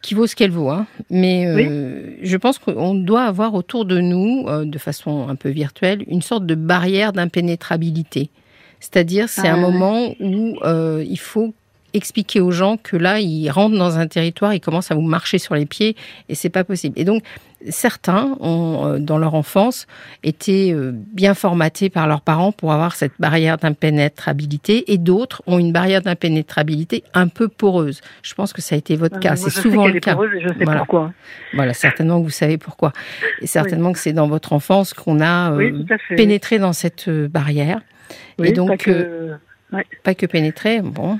qui 0.05 0.13
vaut 0.13 0.27
ce 0.27 0.35
qu'elle 0.35 0.51
vaut. 0.51 0.69
Hein. 0.69 0.85
Mais 1.09 1.47
euh, 1.47 2.15
je 2.21 2.37
pense 2.37 2.59
qu'on 2.59 2.93
doit 2.93 3.23
avoir 3.23 3.55
autour 3.55 3.85
de 3.85 3.99
nous, 3.99 4.45
euh, 4.47 4.63
de 4.63 4.77
façon 4.77 5.27
un 5.27 5.35
peu 5.35 5.49
virtuelle, 5.49 6.03
une 6.07 6.21
sorte 6.21 6.45
de 6.45 6.55
barrière 6.55 7.11
d'impénétrabilité. 7.11 8.29
C'est-à-dire, 8.79 9.29
c'est 9.29 9.47
un 9.47 9.55
ah 9.55 9.71
moment 9.71 10.13
où 10.19 10.57
euh, 10.63 11.03
il 11.07 11.17
faut 11.17 11.55
expliquer 11.95 12.41
aux 12.41 12.51
gens 12.51 12.77
que 12.77 12.97
là, 12.97 13.19
ils 13.19 13.49
rentrent 13.49 13.77
dans 13.77 13.97
un 13.97 14.07
territoire, 14.07 14.53
ils 14.53 14.59
commencent 14.59 14.91
à 14.91 14.95
vous 14.95 15.01
marcher 15.01 15.37
sur 15.37 15.55
les 15.55 15.65
pieds, 15.65 15.95
et 16.29 16.35
c'est 16.35 16.49
pas 16.49 16.63
possible. 16.63 16.99
Et 16.99 17.05
donc, 17.05 17.23
certains 17.69 18.35
ont, 18.39 18.85
euh, 18.85 18.99
dans 18.99 19.17
leur 19.17 19.33
enfance, 19.33 19.87
été 20.23 20.73
euh, 20.73 20.91
bien 20.93 21.33
formatés 21.33 21.89
par 21.89 22.07
leurs 22.07 22.21
parents 22.21 22.51
pour 22.51 22.73
avoir 22.73 22.95
cette 22.95 23.13
barrière 23.17 23.57
d'impénétrabilité, 23.57 24.91
et 24.91 24.97
d'autres 24.97 25.41
ont 25.47 25.57
une 25.57 25.71
barrière 25.71 26.01
d'impénétrabilité 26.01 27.03
un 27.13 27.27
peu 27.27 27.47
poreuse. 27.47 28.01
Je 28.23 28.33
pense 28.33 28.51
que 28.51 28.61
ça 28.61 28.75
a 28.75 28.77
été 28.77 28.95
votre 28.95 29.19
cas. 29.19 29.35
C'est 29.35 29.49
souvent 29.49 29.87
le 29.87 29.99
cas. 29.99 30.17
je 30.41 30.49
sais 30.49 30.65
voilà. 30.65 30.79
pourquoi. 30.79 31.13
Voilà, 31.53 31.73
certainement 31.73 32.19
que 32.19 32.25
vous 32.25 32.29
savez 32.29 32.57
pourquoi. 32.57 32.91
Et 33.41 33.47
certainement 33.47 33.93
que 33.93 33.99
c'est 33.99 34.13
dans 34.13 34.27
votre 34.27 34.53
enfance 34.53 34.93
qu'on 34.93 35.21
a 35.21 35.53
euh, 35.53 35.83
pénétré 36.09 36.59
dans 36.59 36.73
cette 36.73 37.09
barrière. 37.09 37.79
et 38.43 38.51
donc, 38.51 38.67
pas 38.67 38.77
que, 38.77 39.31
pas 40.03 40.13
que 40.13 40.25
pénétrer, 40.25 40.81
bon, 40.81 41.19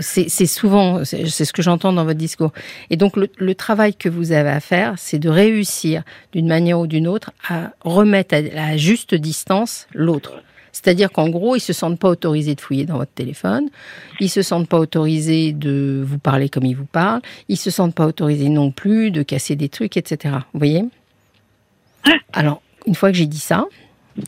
c'est 0.00 0.46
souvent, 0.46 1.04
c'est 1.04 1.26
ce 1.26 1.52
que 1.52 1.62
j'entends 1.62 1.92
dans 1.92 2.04
votre 2.04 2.18
discours. 2.18 2.52
Et 2.90 2.96
donc 2.96 3.16
le, 3.16 3.54
travail 3.54 3.94
que 3.94 4.08
vous 4.08 4.32
avez 4.32 4.50
à 4.50 4.60
faire, 4.60 4.94
c'est 4.96 5.18
de 5.18 5.28
réussir 5.28 6.02
d'une 6.32 6.46
manière 6.46 6.80
ou 6.80 6.86
d'une 6.86 7.06
autre 7.06 7.32
à 7.48 7.72
remettre 7.80 8.34
à 8.34 8.40
la 8.40 8.76
juste 8.76 9.14
distance 9.14 9.86
l'autre. 9.94 10.42
C'est-à-dire 10.72 11.12
qu'en 11.12 11.28
gros, 11.28 11.54
ils 11.54 11.60
se 11.60 11.74
sentent 11.74 11.98
pas 11.98 12.08
autorisés 12.08 12.54
de 12.54 12.60
fouiller 12.60 12.86
dans 12.86 12.96
votre 12.96 13.12
téléphone, 13.12 13.68
ils 14.20 14.30
se 14.30 14.40
sentent 14.40 14.68
pas 14.68 14.78
autorisés 14.78 15.52
de 15.52 16.02
vous 16.04 16.18
parler 16.18 16.48
comme 16.48 16.64
ils 16.64 16.76
vous 16.76 16.86
parlent, 16.86 17.20
ils 17.48 17.58
se 17.58 17.70
sentent 17.70 17.94
pas 17.94 18.06
autorisés 18.06 18.48
non 18.48 18.70
plus 18.70 19.10
de 19.10 19.22
casser 19.22 19.54
des 19.54 19.68
trucs, 19.68 19.98
etc. 19.98 20.36
Vous 20.54 20.58
voyez? 20.58 20.84
Alors, 22.32 22.62
une 22.86 22.94
fois 22.94 23.10
que 23.10 23.18
j'ai 23.18 23.26
dit 23.26 23.38
ça, 23.38 23.66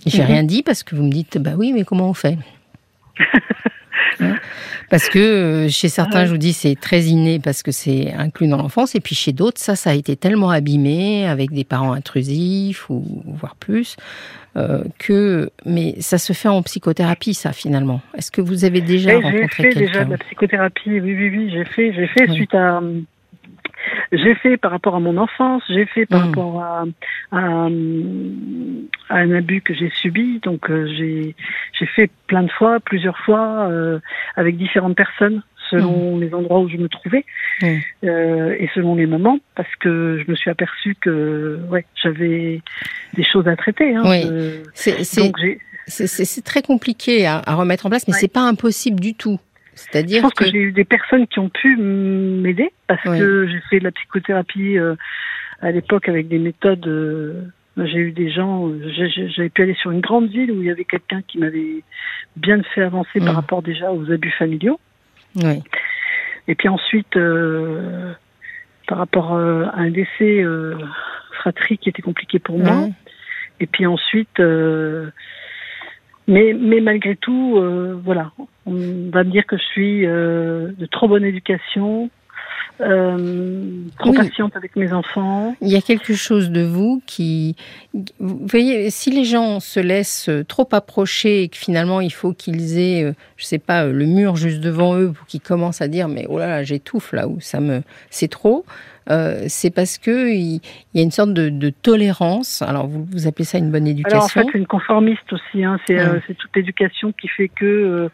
j'ai 0.06 0.20
mhm. 0.20 0.26
rien 0.26 0.42
dit 0.44 0.62
parce 0.62 0.82
que 0.82 0.94
vous 0.94 1.02
me 1.02 1.10
dites, 1.10 1.38
bah 1.38 1.54
oui, 1.56 1.72
mais 1.72 1.84
comment 1.84 2.10
on 2.10 2.14
fait? 2.14 2.38
parce 4.90 5.08
que 5.08 5.18
euh, 5.18 5.68
chez 5.68 5.88
certains, 5.88 6.24
je 6.26 6.30
vous 6.30 6.38
dis, 6.38 6.52
c'est 6.52 6.76
très 6.78 7.02
inné 7.02 7.38
parce 7.38 7.62
que 7.62 7.72
c'est 7.72 8.12
inclus 8.12 8.48
dans 8.48 8.56
l'enfance, 8.56 8.94
et 8.94 9.00
puis 9.00 9.14
chez 9.14 9.32
d'autres, 9.32 9.60
ça, 9.60 9.76
ça 9.76 9.90
a 9.90 9.94
été 9.94 10.16
tellement 10.16 10.50
abîmé 10.50 11.26
avec 11.26 11.52
des 11.52 11.64
parents 11.64 11.92
intrusifs 11.92 12.88
ou 12.90 13.04
voire 13.26 13.56
plus. 13.56 13.96
Euh, 14.56 14.84
que 15.00 15.50
mais 15.66 15.96
ça 15.98 16.16
se 16.16 16.32
fait 16.32 16.46
en 16.46 16.62
psychothérapie 16.62 17.34
ça 17.34 17.52
finalement. 17.52 18.00
Est-ce 18.16 18.30
que 18.30 18.40
vous 18.40 18.64
avez 18.64 18.80
déjà 18.80 19.14
rencontré 19.14 19.40
quelqu'un 19.48 19.62
J'ai 19.62 19.72
fait 19.72 19.86
déjà 19.86 20.04
de 20.04 20.10
la 20.12 20.18
psychothérapie, 20.18 21.00
oui 21.00 21.00
oui 21.00 21.28
oui, 21.28 21.50
j'ai 21.52 21.64
fait 21.64 21.92
j'ai 21.92 22.06
fait 22.06 22.30
suite 22.30 22.54
à 22.54 22.80
j'ai 24.12 24.34
fait 24.34 24.56
par 24.56 24.70
rapport 24.70 24.94
à 24.94 25.00
mon 25.00 25.16
enfance, 25.16 25.62
j'ai 25.68 25.86
fait 25.86 26.06
par 26.06 26.20
hmm. 26.20 26.26
rapport 26.26 26.62
à, 26.62 26.84
à, 27.32 27.38
un 27.38 29.32
abus 29.32 29.60
que 29.60 29.74
j'ai 29.74 29.90
subi. 29.90 30.40
Donc 30.42 30.70
euh, 30.70 30.86
j'ai 30.96 31.34
j'ai 31.78 31.86
fait 31.86 32.10
plein 32.26 32.42
de 32.42 32.50
fois, 32.50 32.80
plusieurs 32.80 33.18
fois, 33.18 33.68
euh, 33.68 33.98
avec 34.36 34.56
différentes 34.56 34.96
personnes 34.96 35.42
selon 35.70 36.16
hmm. 36.16 36.20
les 36.20 36.34
endroits 36.34 36.60
où 36.60 36.68
je 36.68 36.76
me 36.76 36.88
trouvais 36.88 37.24
euh, 37.62 38.56
et 38.58 38.68
selon 38.74 38.94
les 38.94 39.06
moments, 39.06 39.38
parce 39.56 39.74
que 39.80 40.22
je 40.24 40.30
me 40.30 40.36
suis 40.36 40.50
aperçue 40.50 40.94
que 41.00 41.58
ouais 41.70 41.84
j'avais 42.02 42.60
des 43.14 43.24
choses 43.24 43.48
à 43.48 43.56
traiter. 43.56 43.94
Hein, 43.94 44.02
oui. 44.04 44.62
c'est 45.86 46.44
très 46.44 46.62
compliqué 46.62 47.26
à, 47.26 47.42
à, 47.46 47.54
remettre 47.54 47.86
en 47.86 47.88
place, 47.88 48.06
mais 48.06 48.14
c'est 48.14 48.28
pas 48.28 48.42
impossible 48.42 49.00
du 49.00 49.14
tout. 49.14 49.38
C'est-à-dire 49.74 50.18
je 50.18 50.22
pense 50.22 50.34
que, 50.34 50.44
j'ai 50.44 50.58
eu 50.58 50.72
des 50.72 50.84
personnes 50.84 51.26
qui 51.26 51.38
ont 51.38 51.48
pu 51.48 51.76
m'aider 51.76 52.72
parce 52.86 53.02
que 53.02 53.46
j'ai 53.46 53.60
fait 53.70 53.78
de 53.78 53.84
la 53.84 53.92
psychothérapie 53.92 54.78
euh, 54.78 54.94
à 55.60 55.70
l'époque 55.70 56.08
avec 56.08 56.28
des 56.28 56.38
méthodes. 56.38 56.86
Euh, 56.86 57.42
j'ai 57.76 57.98
eu 57.98 58.12
des 58.12 58.30
gens, 58.30 58.70
j'avais 59.36 59.48
pu 59.48 59.62
aller 59.62 59.74
sur 59.74 59.90
une 59.90 60.00
grande 60.00 60.28
ville 60.28 60.52
où 60.52 60.60
il 60.60 60.66
y 60.66 60.70
avait 60.70 60.84
quelqu'un 60.84 61.22
qui 61.26 61.38
m'avait 61.38 61.82
bien 62.36 62.62
fait 62.74 62.82
avancer 62.82 63.18
par 63.18 63.34
rapport 63.34 63.62
déjà 63.62 63.92
aux 63.92 64.12
abus 64.12 64.30
familiaux. 64.30 64.78
Oui. 65.42 65.60
Et 66.46 66.54
puis 66.54 66.68
ensuite, 66.68 67.16
euh, 67.16 68.12
par 68.86 68.98
rapport 68.98 69.32
à 69.32 69.76
un 69.76 69.90
décès 69.90 70.44
fratrie 71.32 71.78
qui 71.78 71.88
était 71.88 72.02
compliqué 72.02 72.38
pour 72.38 72.60
moi. 72.60 72.88
Et 73.58 73.66
puis 73.66 73.86
ensuite, 73.86 74.40
mais, 76.26 76.54
mais 76.54 76.80
malgré 76.80 77.16
tout, 77.16 77.56
euh, 77.56 77.98
voilà, 78.02 78.32
on 78.66 79.10
va 79.10 79.24
me 79.24 79.30
dire 79.30 79.46
que 79.46 79.56
je 79.56 79.62
suis 79.62 80.06
euh, 80.06 80.72
de 80.78 80.86
trop 80.86 81.06
bonne 81.06 81.24
éducation, 81.24 82.08
euh, 82.80 83.82
trop 83.98 84.12
patiente 84.12 84.56
avec 84.56 84.74
mes 84.74 84.92
enfants. 84.92 85.54
Il 85.60 85.68
y 85.68 85.76
a 85.76 85.82
quelque 85.82 86.14
chose 86.14 86.50
de 86.50 86.62
vous 86.62 87.02
qui, 87.06 87.56
vous 88.18 88.46
voyez, 88.46 88.90
si 88.90 89.10
les 89.10 89.24
gens 89.24 89.60
se 89.60 89.80
laissent 89.80 90.30
trop 90.48 90.68
approcher 90.72 91.42
et 91.42 91.48
que 91.48 91.56
finalement 91.56 92.00
il 92.00 92.12
faut 92.12 92.32
qu'ils 92.32 92.78
aient, 92.78 93.12
je 93.36 93.44
sais 93.44 93.58
pas, 93.58 93.84
le 93.84 94.06
mur 94.06 94.36
juste 94.36 94.60
devant 94.60 94.96
eux 94.96 95.12
pour 95.12 95.26
qu'ils 95.26 95.42
commencent 95.42 95.82
à 95.82 95.88
dire 95.88 96.08
mais 96.08 96.26
oh 96.28 96.38
là 96.38 96.48
là 96.48 96.62
j'étouffe 96.64 97.12
là 97.12 97.28
où 97.28 97.38
ça 97.40 97.60
me, 97.60 97.82
c'est 98.10 98.28
trop. 98.28 98.64
Euh, 99.10 99.44
c'est 99.48 99.70
parce 99.70 99.98
que 99.98 100.32
il 100.32 100.60
y 100.94 101.00
a 101.00 101.02
une 101.02 101.10
sorte 101.10 101.32
de, 101.32 101.70
tolérance. 101.70 102.62
Alors 102.62 102.86
vous, 102.86 103.06
vous 103.10 103.26
appelez 103.26 103.44
ça 103.44 103.58
une 103.58 103.70
bonne 103.70 103.86
éducation. 103.86 104.18
Alors 104.18 104.24
en 104.24 104.28
fait, 104.28 104.46
c'est 104.52 104.58
une 104.58 104.66
conformiste 104.66 105.32
aussi. 105.32 105.64
Hein. 105.64 105.78
Euh, 105.90 106.20
c'est 106.26 106.34
toute 106.34 106.54
l'éducation 106.56 107.12
qui 107.12 107.28
fait 107.28 107.48
que 107.48 107.64
euh, 107.64 108.08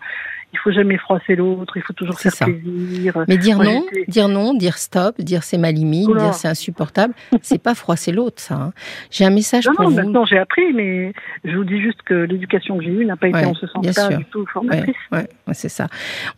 il 0.52 0.58
faut 0.58 0.72
jamais 0.72 0.98
froisser 0.98 1.36
l'autre, 1.36 1.76
il 1.76 1.82
faut 1.82 1.92
toujours 1.92 2.18
faire 2.18 2.32
plaisir. 2.32 3.24
Mais 3.28 3.36
dire 3.36 3.58
non, 3.58 3.84
dire 4.08 4.28
non, 4.28 4.54
dire 4.54 4.78
stop, 4.78 5.20
dire 5.20 5.42
c'est 5.42 5.58
ma 5.58 5.70
limite, 5.70 6.08
dire 6.08 6.34
c'est 6.34 6.48
insupportable, 6.48 7.14
c'est 7.42 7.62
pas 7.62 7.74
froisser 7.74 8.12
l'autre, 8.12 8.40
ça. 8.42 8.54
Hein. 8.54 8.72
J'ai 9.10 9.24
un 9.24 9.30
message 9.30 9.66
non, 9.66 9.74
pour 9.74 9.84
non, 9.84 9.90
vous. 9.90 9.96
Maintenant, 9.96 10.24
j'ai 10.24 10.38
appris, 10.38 10.72
mais 10.74 11.12
je 11.44 11.56
vous 11.56 11.64
dis 11.64 11.80
juste 11.80 12.02
que 12.02 12.14
l'éducation 12.14 12.78
que 12.78 12.84
j'ai 12.84 12.90
eue 12.90 13.04
n'a 13.04 13.16
pas 13.16 13.28
été 13.28 13.44
en 13.44 13.54
ce 13.54 13.66
sens-là 13.66 14.16
du 14.16 14.24
tout 14.26 14.44
formatrice. 14.46 14.96
Ouais, 15.12 15.28
c'est 15.52 15.68
ça. 15.68 15.88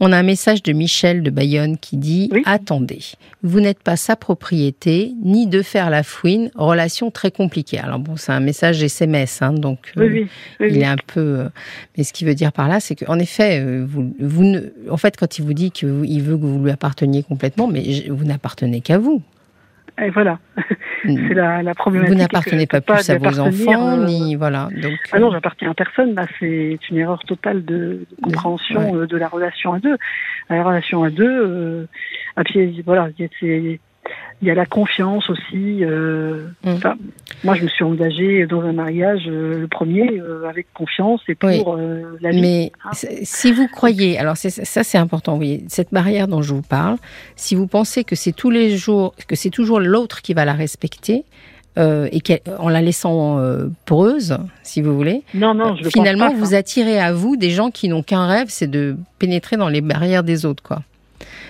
On 0.01 0.13
a 0.13 0.19
un 0.19 0.23
message 0.23 0.63
de 0.63 0.73
Michel 0.73 1.23
de 1.23 1.31
Bayonne 1.31 1.79
qui 1.79 1.97
dit 1.97 2.31
Attendez, 2.45 3.01
vous 3.43 3.61
n'êtes 3.61 3.83
pas 3.83 3.97
sa 3.97 4.17
propriété, 4.17 5.13
ni 5.23 5.47
de 5.47 5.63
faire 5.63 5.91
la 5.91 6.03
fouine, 6.03 6.51
relation 6.55 7.11
très 7.11 7.31
compliquée. 7.31 7.79
Alors 7.79 7.99
bon, 7.99 8.17
c'est 8.17 8.33
un 8.33 8.41
message 8.41 8.83
SMS, 8.83 9.43
hein, 9.43 9.53
donc 9.53 9.93
euh, 9.97 10.27
il 10.61 10.79
est 10.79 10.85
un 10.85 10.97
peu. 10.97 11.21
Euh, 11.21 11.49
mais 11.97 12.05
ce 12.05 12.13
qu'il 12.13 12.27
veut 12.27 12.35
dire 12.35 12.53
par 12.53 12.69
là, 12.69 12.81
c'est 12.81 12.95
qu'en 12.95 13.19
effet, 13.19 13.61
euh, 13.61 13.85
vous 14.19 14.43
vous, 14.43 14.55
en 14.91 14.97
fait, 14.97 15.17
quand 15.17 15.39
il 15.39 15.45
vous 15.45 15.55
dit 15.55 15.71
qu'il 15.71 16.23
veut 16.23 16.37
que 16.37 16.43
vous 16.43 16.63
lui 16.65 16.71
apparteniez 16.71 17.23
complètement, 17.23 17.67
mais 17.67 17.83
vous 18.09 18.25
n'appartenez 18.25 18.81
qu'à 18.81 18.99
vous. 18.99 19.23
Et 20.01 20.09
voilà, 20.11 20.39
c'est 21.05 21.35
la, 21.35 21.63
la, 21.63 21.75
problématique. 21.75 22.15
Vous 22.15 22.19
n'appartenez 22.19 22.67
pas 22.67 22.81
plus 22.81 23.11
à 23.11 23.19
vos 23.19 23.41
enfants, 23.41 23.99
euh, 23.99 24.07
ni 24.07 24.37
voilà. 24.37 24.69
Donc, 24.81 24.95
ah 25.13 25.19
non, 25.19 25.31
j'appartiens 25.31 25.71
à 25.71 25.75
personne. 25.75 26.15
Bah, 26.15 26.27
c'est 26.41 26.79
une 26.91 26.97
erreur 26.97 27.23
totale 27.25 27.63
de, 27.65 28.07
de 28.19 28.23
compréhension 28.23 28.95
de, 28.95 29.07
de 29.07 29.17
la 29.19 29.29
relation 29.29 29.75
à 29.75 29.81
deux. 29.81 29.97
La 30.49 30.65
relation 30.65 31.05
à 31.05 31.11
deux, 31.11 31.29
euh, 31.29 31.87
à 32.37 32.45
pied, 32.45 32.83
voilà, 32.87 33.11
c'est 33.39 33.81
il 34.43 34.49
y 34.49 34.51
a 34.51 34.55
la 34.55 34.67
confiance 34.67 35.31
aussi. 35.31 35.85
Euh, 35.85 36.49
mm. 36.65 36.75
moi, 37.45 37.55
je 37.55 37.63
me 37.63 37.69
suis 37.69 37.85
engagée 37.85 38.45
dans 38.47 38.61
un 38.63 38.73
mariage, 38.73 39.23
euh, 39.29 39.61
le 39.61 39.69
premier, 39.69 40.19
euh, 40.19 40.49
avec 40.49 40.67
confiance 40.75 41.21
et 41.29 41.37
pour 41.37 41.79
la 42.21 42.31
vie. 42.31 42.41
Mais 42.41 42.73
ah. 42.85 42.91
si 42.93 43.53
vous 43.53 43.69
croyez, 43.69 44.19
alors 44.19 44.37
ça 44.37 44.85
c'est 44.85 44.99
important, 44.99 45.39
oui, 45.39 45.65
cette 45.69 45.93
barrière 45.93 46.27
dont 46.27 46.43
je 46.43 46.55
vous 46.55 46.63
parle, 46.63 46.97
si 47.37 47.55
vous 47.55 47.69
pensez 47.69 48.03
que 48.03 48.17
c'est 48.17 48.33
tous 48.33 48.51
les 48.51 48.77
jours, 48.77 49.15
que 49.29 49.37
c'est 49.37 49.51
toujours 49.51 49.79
l'autre 49.79 50.23
qui 50.23 50.35
va 50.35 50.45
la 50.45 50.55
respecter, 50.55 51.25
et 51.79 52.23
en 52.59 52.69
la 52.69 52.83
laissant 52.83 53.41
poreuse, 53.87 54.37
si 54.63 54.83
vous 54.83 54.95
voulez. 54.95 55.23
Non, 55.33 55.55
non, 55.55 55.77
je 55.77 55.89
Finalement, 55.89 56.31
pas, 56.31 56.37
vous 56.37 56.55
attirez 56.55 56.99
à 56.99 57.15
vous 57.15 57.37
des 57.37 57.51
gens 57.51 57.71
qui 57.71 57.89
n'ont 57.89 58.03
qu'un 58.03 58.27
rêve, 58.27 58.49
c'est 58.51 58.67
de 58.67 58.97
pénétrer 59.19 59.57
dans 59.57 59.69
les 59.69 59.81
barrières 59.81 60.23
des 60.23 60.45
autres, 60.45 60.63
quoi. 60.63 60.83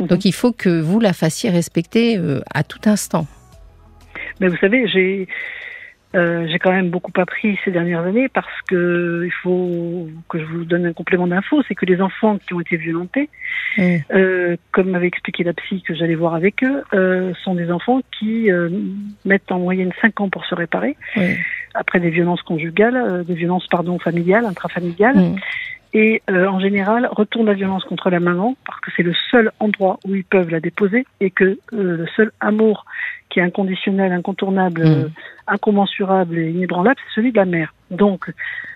Mhm. 0.01 0.07
Donc 0.07 0.25
il 0.25 0.33
faut 0.33 0.53
que 0.53 0.81
vous 0.81 1.01
la 1.01 1.13
fassiez 1.13 1.51
respecter 1.51 2.17
euh, 2.17 2.41
à 2.53 2.63
tout 2.63 2.81
instant. 2.87 3.27
Mais 4.41 4.49
vous 4.49 4.57
savez, 4.57 4.87
j'ai 4.89 5.29
euh, 6.15 6.47
j'ai 6.47 6.59
quand 6.59 6.73
même 6.73 6.91
beaucoup 6.91 7.13
appris 7.17 7.59
ces 7.65 7.71
dernières 7.71 8.03
années 8.05 8.29
parce 8.29 8.61
que 8.69 9.23
il 9.25 9.33
faut 9.43 10.09
que 10.29 10.39
je 10.39 10.45
vous 10.45 10.65
donne 10.65 10.85
un 10.85 10.93
complément 10.93 11.27
d'info, 11.27 11.63
c'est 11.67 11.75
que 11.75 11.87
les 11.87 12.03
enfants 12.03 12.37
qui 12.37 12.53
ont 12.53 12.61
été 12.61 12.77
violentés, 12.77 13.31
euh, 13.79 14.57
comme 14.73 14.91
m'avait 14.91 15.07
expliqué 15.07 15.43
la 15.43 15.55
psy 15.55 15.81
que 15.81 15.95
j'allais 15.95 16.15
voir 16.15 16.35
avec 16.35 16.63
eux, 16.63 17.33
sont 17.45 17.55
des 17.55 17.71
enfants 17.71 18.03
qui 18.19 18.51
mettent 19.25 19.51
en 19.51 19.61
moyenne 19.61 19.93
5 20.03 20.21
ans 20.21 20.29
pour 20.29 20.45
se 20.45 20.55
réparer 20.55 20.97
après 21.73 21.99
des 21.99 22.11
violences 22.11 22.43
conjugales, 22.43 23.25
des 23.25 23.35
violences 23.35 23.67
pardon 23.69 23.99
familiales, 23.99 24.45
intrafamiliales 24.45 25.37
et 25.95 26.23
euh, 26.31 26.47
en 26.47 26.59
général 26.59 27.09
retournent 27.11 27.47
la 27.47 27.55
violence 27.55 27.85
contre 27.85 28.09
la 28.09 28.21
maman 28.21 28.57
parce 28.65 28.81
que 28.81 28.91
c'est 28.97 29.03
le 29.03 29.13
seul 29.31 29.53
endroit 29.61 29.99
où 30.07 30.15
ils 30.15 30.25
peuvent 30.25 30.49
la 30.49 30.61
déposer 30.61 31.05
et 31.21 31.31
que 31.31 31.45
euh, 31.45 31.59
le 31.73 32.07
seul 32.17 32.33
amour 32.41 32.87
qui 33.29 33.41
est 33.41 33.43
inconditionnel, 33.43 34.13
incontournable, 34.13 34.85
mmh. 34.85 35.11
incommensurable 35.47 36.39
et 36.39 36.51
inébranlable, 36.51 36.97
c'est 36.97 37.21
celui 37.21 37.33
de 37.33 37.37
la 37.37 37.47
mère. 37.47 37.75
Donc, 37.91 38.31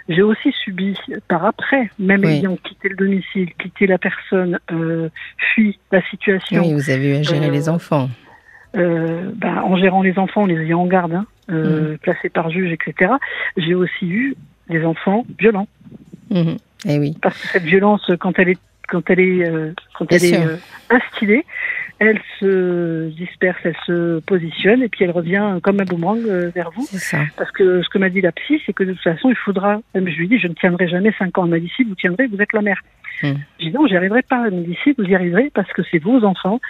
j'ai 0.09 0.23
aussi 0.23 0.53
subi 0.65 0.97
par 1.29 1.45
après, 1.45 1.91
même 1.99 2.25
ayant 2.25 2.57
quitté 2.57 2.89
le 2.89 2.97
domicile, 2.97 3.53
quitté 3.55 3.87
la 3.87 3.99
personne, 3.99 4.59
euh, 4.71 5.11
fui 5.55 5.79
la 5.93 6.01
situation. 6.09 6.63
Oui, 6.63 6.73
vous 6.73 6.89
avez 6.89 7.11
eu 7.11 7.17
à 7.17 7.23
gérer 7.23 7.51
les 7.51 7.69
enfants. 7.69 8.09
Ben, 8.75 9.63
en 9.65 9.77
gérant 9.77 10.03
les 10.03 10.19
enfants, 10.19 10.45
les 10.45 10.57
ayant 10.57 10.83
en 10.83 10.87
garde, 10.87 11.15
hein, 11.15 11.27
mmh. 11.49 11.97
placés 12.03 12.29
par 12.29 12.51
juge, 12.51 12.73
etc. 12.73 13.13
J'ai 13.57 13.75
aussi 13.75 14.07
eu 14.07 14.37
des 14.69 14.85
enfants 14.85 15.25
violents. 15.39 15.69
Mmh. 16.31 16.57
Eh 16.85 16.99
oui. 16.99 17.17
Parce 17.23 17.41
que 17.41 17.49
cette 17.49 17.65
violence, 17.65 18.11
quand 18.21 18.39
elle 18.39 18.51
est 18.51 18.59
quand 18.89 19.11
elle 19.11 19.21
est 19.21 19.49
euh, 19.49 19.73
quand 19.99 20.07
elle 20.11 20.25
est 20.25 20.39
euh, 20.39 20.57
instillée, 20.91 21.45
elle 21.99 22.21
se 22.39 23.09
disperse, 23.11 23.59
elle 23.65 23.77
se 23.87 24.21
positionne 24.21 24.83
et 24.83 24.89
puis 24.89 25.05
elle 25.05 25.11
revient 25.11 25.59
comme 25.63 25.81
un 25.81 25.85
boomerang 25.85 26.21
euh, 26.27 26.51
vers 26.55 26.71
vous. 26.71 26.87
Ça. 26.93 27.19
Parce 27.37 27.51
que 27.51 27.83
ce 27.83 27.89
que 27.89 27.99
m'a 27.99 28.11
dit 28.11 28.21
la 28.21 28.33
psy, 28.33 28.61
c'est 28.65 28.73
que 28.73 28.85
de 28.85 28.93
toute 28.93 29.03
façon, 29.03 29.31
il 29.31 29.37
faudra. 29.37 29.81
Même 29.95 30.09
je 30.09 30.17
lui 30.17 30.29
dis, 30.29 30.39
je 30.39 30.49
ne 30.49 30.55
tiendrai 30.55 30.89
jamais 30.89 31.13
cinq 31.19 31.37
ans. 31.39 31.45
Elle 31.45 31.51
m'a 31.51 31.59
dit 31.59 31.73
si 31.75 31.85
vous 31.85 31.95
tiendrez, 31.95 32.27
vous 32.27 32.41
êtes 32.41 32.53
la 32.53 32.63
mère. 32.63 32.81
Hmm. 33.23 33.35
Je 33.59 33.67
dis 33.67 33.73
non, 33.73 33.87
j'y 33.87 33.97
arriverai 33.97 34.23
pas. 34.23 34.45
Elle 34.47 34.55
m'a 34.55 34.63
dit 34.63 34.79
si 34.85 34.95
vous 34.97 35.05
y 35.05 35.15
arriverez 35.15 35.51
parce 35.55 35.73
que 35.73 35.83
c'est 35.91 35.99
vos 35.99 36.23
enfants 36.25 36.61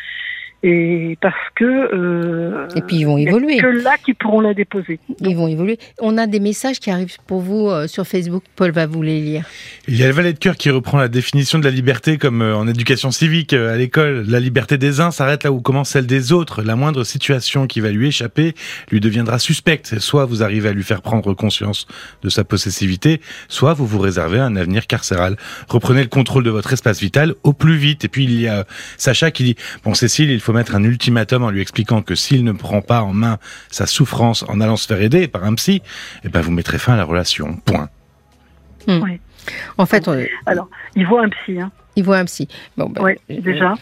et 0.66 1.16
parce 1.20 1.35
que 1.55 1.64
euh, 1.64 2.68
et 2.74 2.81
puis 2.81 2.96
ils 2.96 3.05
vont 3.05 3.18
évoluer. 3.18 3.59
Que 3.59 3.66
là 3.66 3.96
qui 4.05 4.14
pourront 4.14 4.40
la 4.40 4.52
déposer? 4.52 4.98
Ils 5.20 5.37
vont 5.37 5.46
évoluer. 5.46 5.79
On 6.00 6.18
a 6.18 6.26
des 6.26 6.40
messages 6.40 6.81
qui 6.81 6.90
arrivent 6.90 7.16
pour 7.29 7.40
vous 7.40 7.68
euh, 7.68 7.87
sur 7.87 8.05
Facebook. 8.05 8.42
Paul 8.57 8.72
va 8.72 8.87
vous 8.87 9.00
les 9.00 9.20
lire. 9.20 9.44
Il 9.87 9.96
y 9.96 10.02
a 10.02 10.09
le 10.09 10.12
valet 10.12 10.33
de 10.33 10.38
cœur 10.38 10.57
qui 10.57 10.70
reprend 10.70 10.98
la 10.98 11.07
définition 11.07 11.61
de 11.61 11.64
la 11.64 11.70
liberté 11.70 12.18
comme 12.18 12.42
euh, 12.42 12.57
en 12.57 12.66
éducation 12.66 13.12
civique 13.12 13.52
euh, 13.52 13.72
à 13.72 13.76
l'école. 13.76 14.24
La 14.26 14.40
liberté 14.40 14.76
des 14.76 14.98
uns 15.00 15.12
s'arrête 15.12 15.44
là 15.44 15.52
où 15.52 15.61
commence 15.61 15.90
celle 15.90 16.07
des 16.07 16.33
autres. 16.33 16.62
La 16.62 16.74
moindre 16.74 17.05
situation 17.05 17.68
qui 17.68 17.79
va 17.79 17.90
lui 17.90 18.09
échapper 18.09 18.55
lui 18.90 18.98
deviendra 18.98 19.38
suspecte. 19.38 20.00
Soit 20.00 20.24
vous 20.24 20.42
arrivez 20.42 20.68
à 20.68 20.72
lui 20.72 20.83
faire 20.83 21.00
prendre 21.00 21.33
conscience 21.35 21.87
de 22.24 22.29
sa 22.29 22.42
possessivité, 22.42 23.20
soit 23.48 23.72
vous 23.72 23.87
vous 23.87 24.00
réservez 24.00 24.40
un 24.40 24.57
avenir 24.57 24.88
carcéral. 24.88 25.37
Reprenez 25.68 26.02
le 26.02 26.09
contrôle 26.09 26.42
de 26.42 26.50
votre 26.50 26.72
espace 26.72 27.00
vital 27.00 27.35
au 27.44 27.52
plus 27.52 27.76
vite. 27.76 28.05
Et 28.05 28.09
puis 28.09 28.24
il 28.24 28.40
y 28.40 28.48
a 28.48 28.66
Sacha 28.96 29.31
qui 29.31 29.44
dit 29.44 29.57
bon 29.85 29.94
Cécile, 29.94 30.31
il 30.31 30.40
faut 30.40 30.56
mettre 30.57 30.75
un 30.75 30.85
ultimatum 30.85 31.45
en 31.45 31.51
lui 31.51 31.61
expliquant 31.61 32.03
que 32.03 32.14
s'il 32.14 32.45
ne 32.45 32.53
prend 32.53 32.83
pas 32.83 33.03
en 33.03 33.12
main 33.12 33.38
sa 33.71 33.87
souffrance 33.87 34.45
en 34.49 34.61
allant 34.61 34.77
se 34.77 34.87
faire 34.87 35.01
aider 35.01 35.29
par 35.29 35.45
un 35.45 35.55
psy, 35.55 35.83
eh 36.25 36.29
ben 36.29 36.40
vous 36.40 36.51
mettrez 36.51 36.79
fin 36.79 36.95
à 36.95 36.97
la 36.97 37.05
relation. 37.05 37.57
Point. 37.64 37.88
Hmm. 38.87 39.01
Oui. 39.03 39.21
En 39.79 39.87
fait, 39.87 40.09
alors 40.47 40.69
il 40.97 41.07
voit 41.07 41.23
un 41.23 41.29
psy. 41.29 41.61
Hein. 41.61 41.71
Il 41.97 42.05
voit 42.05 42.19
un 42.19 42.25
psy. 42.27 42.47
Bon, 42.77 42.90
ben, 42.90 43.03
oui, 43.03 43.40
déjà. 43.40 43.75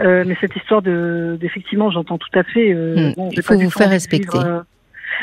Euh, 0.00 0.24
mais 0.26 0.36
cette 0.40 0.54
histoire 0.56 0.82
de, 0.82 1.38
d'effectivement, 1.40 1.90
j'entends 1.90 2.18
tout 2.18 2.38
à 2.38 2.44
fait. 2.44 2.72
Euh, 2.72 3.12
hmm. 3.16 3.30
il 3.32 3.42
faut 3.42 3.58
vous 3.58 3.70
faire 3.70 3.90
respecter. 3.90 4.38
Euh, 4.38 4.60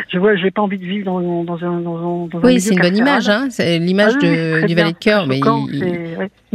je 0.10 0.18
vois, 0.18 0.36
j'ai 0.36 0.52
pas 0.52 0.62
envie 0.62 0.78
de 0.78 0.86
vivre 0.86 1.06
dans, 1.06 1.44
dans 1.44 1.64
un, 1.64 1.82
dans, 1.82 2.28
dans 2.28 2.40
oui, 2.42 2.60
c'est 2.60 2.74
une 2.74 2.82
bonne 2.82 2.98
image, 2.98 3.30
hein. 3.30 3.48
C'est 3.50 3.80
l'image 3.80 4.14
ah 4.18 4.66
du 4.66 4.76
valet 4.76 4.94
de 4.94 4.98
cœur, 4.98 5.28
mais 5.28 5.40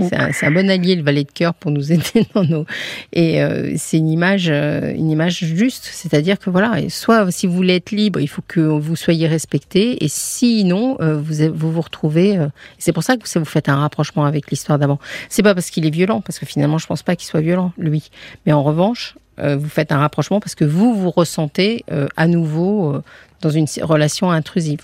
c'est 0.00 0.46
un, 0.46 0.50
bon 0.50 0.70
allié 0.70 0.96
le 0.96 1.02
valet 1.02 1.24
de 1.24 1.32
cœur 1.32 1.54
pour 1.54 1.70
nous 1.70 1.92
aider 1.92 2.26
dans 2.34 2.44
nos. 2.44 2.66
Et 3.12 3.42
euh, 3.42 3.72
c'est 3.76 3.98
une 3.98 4.08
image, 4.08 4.48
euh, 4.50 4.92
une 4.94 5.10
image 5.10 5.38
juste, 5.38 5.88
c'est-à-dire 5.90 6.38
que 6.38 6.50
voilà, 6.50 6.88
soit 6.88 7.30
si 7.30 7.46
vous 7.46 7.54
voulez 7.54 7.76
être 7.76 7.90
libre, 7.90 8.20
il 8.20 8.28
faut 8.28 8.42
que 8.46 8.60
vous 8.60 8.96
soyez 8.96 9.26
respecté, 9.26 10.04
et 10.04 10.08
sinon 10.08 10.96
euh, 11.00 11.16
vous 11.16 11.52
vous 11.54 11.72
vous 11.72 11.80
retrouvez. 11.80 12.38
c'est 12.78 12.92
pour 12.92 13.02
ça 13.02 13.16
que 13.16 13.38
vous 13.38 13.44
faites 13.44 13.68
un 13.68 13.76
rapprochement 13.76 14.24
avec 14.24 14.50
l'histoire 14.50 14.78
d'avant. 14.78 14.98
C'est 15.28 15.42
pas 15.42 15.54
parce 15.54 15.70
qu'il 15.70 15.86
est 15.86 15.90
violent, 15.90 16.20
parce 16.20 16.38
que 16.38 16.46
finalement 16.46 16.78
je 16.78 16.86
pense 16.86 17.02
pas 17.02 17.16
qu'il 17.16 17.26
soit 17.26 17.40
violent 17.40 17.72
lui, 17.78 18.10
mais 18.46 18.52
en 18.52 18.62
revanche 18.62 19.16
vous 19.40 19.68
faites 19.68 19.92
un 19.92 19.98
rapprochement 19.98 20.40
parce 20.40 20.56
que 20.56 20.64
vous 20.64 20.94
vous 20.94 21.10
ressentez 21.10 21.84
à 22.16 22.26
nouveau 22.26 23.00
dans 23.40 23.50
une 23.50 23.66
relation 23.82 24.30
intrusive. 24.30 24.80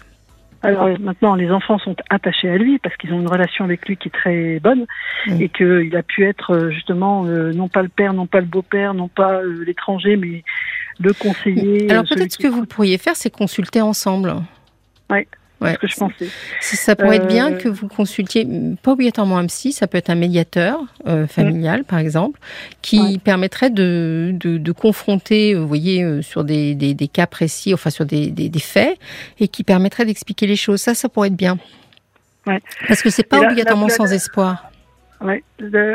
Alors 0.65 0.89
maintenant, 0.99 1.35
les 1.35 1.51
enfants 1.51 1.79
sont 1.79 1.95
attachés 2.09 2.49
à 2.49 2.57
lui 2.57 2.79
parce 2.79 2.97
qu'ils 2.97 3.13
ont 3.13 3.21
une 3.21 3.29
relation 3.29 3.65
avec 3.65 3.87
lui 3.87 3.99
qui 3.99 4.09
est 4.09 4.11
très 4.11 4.61
bonne 4.61 4.87
et 5.39 5.51
qu'il 5.51 5.95
a 5.95 6.03
pu 6.03 6.25
être 6.25 6.55
euh, 6.55 6.71
justement 6.71 7.27
euh, 7.27 7.53
non 7.53 7.69
pas 7.69 7.83
le 7.83 7.91
père, 7.91 8.15
non 8.15 8.27
pas 8.27 8.41
le 8.41 8.47
beau-père, 8.47 8.95
non 8.95 9.09
pas 9.09 9.43
euh, 9.43 9.63
l'étranger, 9.67 10.17
mais 10.17 10.43
le 11.01 11.13
conseiller. 11.13 11.91
Alors 11.91 12.05
peut-être 12.05 12.33
ce 12.33 12.39
que 12.39 12.49
vous 12.49 12.65
pourriez 12.65 12.97
faire, 12.97 13.15
c'est 13.15 13.31
consulter 13.31 13.83
ensemble. 13.83 14.35
Oui. 15.11 15.27
Ouais, 15.65 15.73
ce 15.75 15.79
que 15.79 15.87
je 15.87 15.97
pensais. 15.97 16.29
Ça 16.61 16.95
pourrait 16.95 17.17
être 17.17 17.27
bien 17.27 17.53
euh, 17.53 17.57
que 17.57 17.69
vous 17.69 17.89
consultiez, 17.89 18.47
pas 18.83 18.93
obligatoirement 18.93 19.39
un 19.39 19.47
psy, 19.47 19.73
ça 19.73 19.87
peut 19.87 19.97
être 19.97 20.11
un 20.11 20.15
médiateur 20.15 20.79
euh, 21.07 21.27
familial, 21.27 21.81
mm. 21.81 21.85
par 21.85 21.99
exemple, 21.99 22.39
qui 22.83 23.19
permettrait 23.19 23.71
de, 23.71 24.33
de, 24.35 24.73
confronter, 24.73 25.55
vous 25.55 25.67
voyez, 25.67 26.03
euh, 26.03 26.23
sur 26.23 26.45
des, 26.45 26.75
des, 26.75 26.93
des, 26.95 27.09
cas 27.09 27.27
précis, 27.27 27.73
enfin 27.73 27.91
sur 27.91 28.05
des, 28.05 28.31
des, 28.31 28.61
faits, 28.61 28.99
et 29.41 29.49
qui 29.49 29.65
permettrait 29.65 30.05
d'expliquer 30.05 30.47
les 30.47 30.57
choses. 30.57 30.81
Ça, 30.81 30.95
ça 30.95 31.09
pourrait 31.09 31.29
être 31.29 31.37
bien. 31.37 31.59
Ouais. 32.47 32.61
Parce 32.87 33.03
que 33.03 33.11
c'est 33.11 33.23
pas 33.23 33.41
obligatoirement 33.41 33.89
sans 33.89 34.13
espoir. 34.13 34.71
Ouais. 35.21 35.43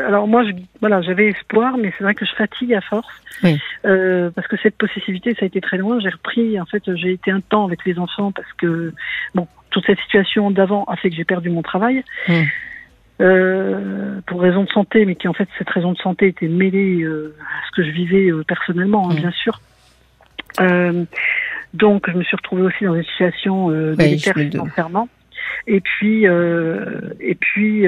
Alors 0.07 0.27
moi, 0.27 0.43
je, 0.43 0.51
voilà, 0.79 1.01
j'avais 1.01 1.27
espoir, 1.27 1.77
mais 1.77 1.93
c'est 1.97 2.03
vrai 2.03 2.15
que 2.15 2.25
je 2.25 2.33
fatigue 2.33 2.73
à 2.73 2.81
force. 2.81 3.07
Euh, 3.85 4.31
parce 4.31 4.47
que 4.47 4.57
cette 4.57 4.75
possessivité, 4.75 5.35
ça 5.35 5.43
a 5.43 5.45
été 5.45 5.61
très 5.61 5.77
loin. 5.77 5.99
J'ai 5.99 6.09
repris, 6.09 6.59
en 6.59 6.65
fait, 6.65 6.83
j'ai 6.95 7.11
été 7.13 7.31
un 7.31 7.41
temps 7.41 7.65
avec 7.65 7.85
les 7.85 7.99
enfants 7.99 8.31
parce 8.31 8.51
que, 8.53 8.93
bon, 9.35 9.47
toute 9.69 9.85
cette 9.85 9.99
situation 9.99 10.51
d'avant 10.51 10.83
a 10.85 10.95
fait 10.95 11.09
que 11.09 11.15
j'ai 11.15 11.25
perdu 11.25 11.49
mon 11.49 11.61
travail. 11.61 12.03
Euh, 13.21 14.21
pour 14.27 14.39
raison 14.39 14.63
de 14.63 14.69
santé, 14.69 15.05
mais 15.05 15.15
qui 15.15 15.27
en 15.27 15.33
fait 15.33 15.49
cette 15.57 15.69
raison 15.69 15.91
de 15.91 15.97
santé 15.97 16.27
était 16.27 16.47
mêlée 16.47 17.01
euh, 17.01 17.35
à 17.41 17.67
ce 17.67 17.75
que 17.75 17.83
je 17.83 17.91
vivais 17.91 18.31
euh, 18.31 18.45
personnellement, 18.47 19.11
hein, 19.11 19.15
bien 19.15 19.31
sûr. 19.31 19.59
Donc 21.73 22.09
je 22.09 22.17
me 22.17 22.23
suis 22.23 22.37
retrouvée 22.37 22.63
aussi 22.63 22.85
dans 22.85 22.95
une 22.95 23.03
situation 23.03 23.71
euh, 23.71 23.93
délétère 23.95 24.35
financièrement. 24.35 25.09
Et 25.67 25.81
puis, 25.81 26.25
et 26.25 27.35
puis 27.35 27.85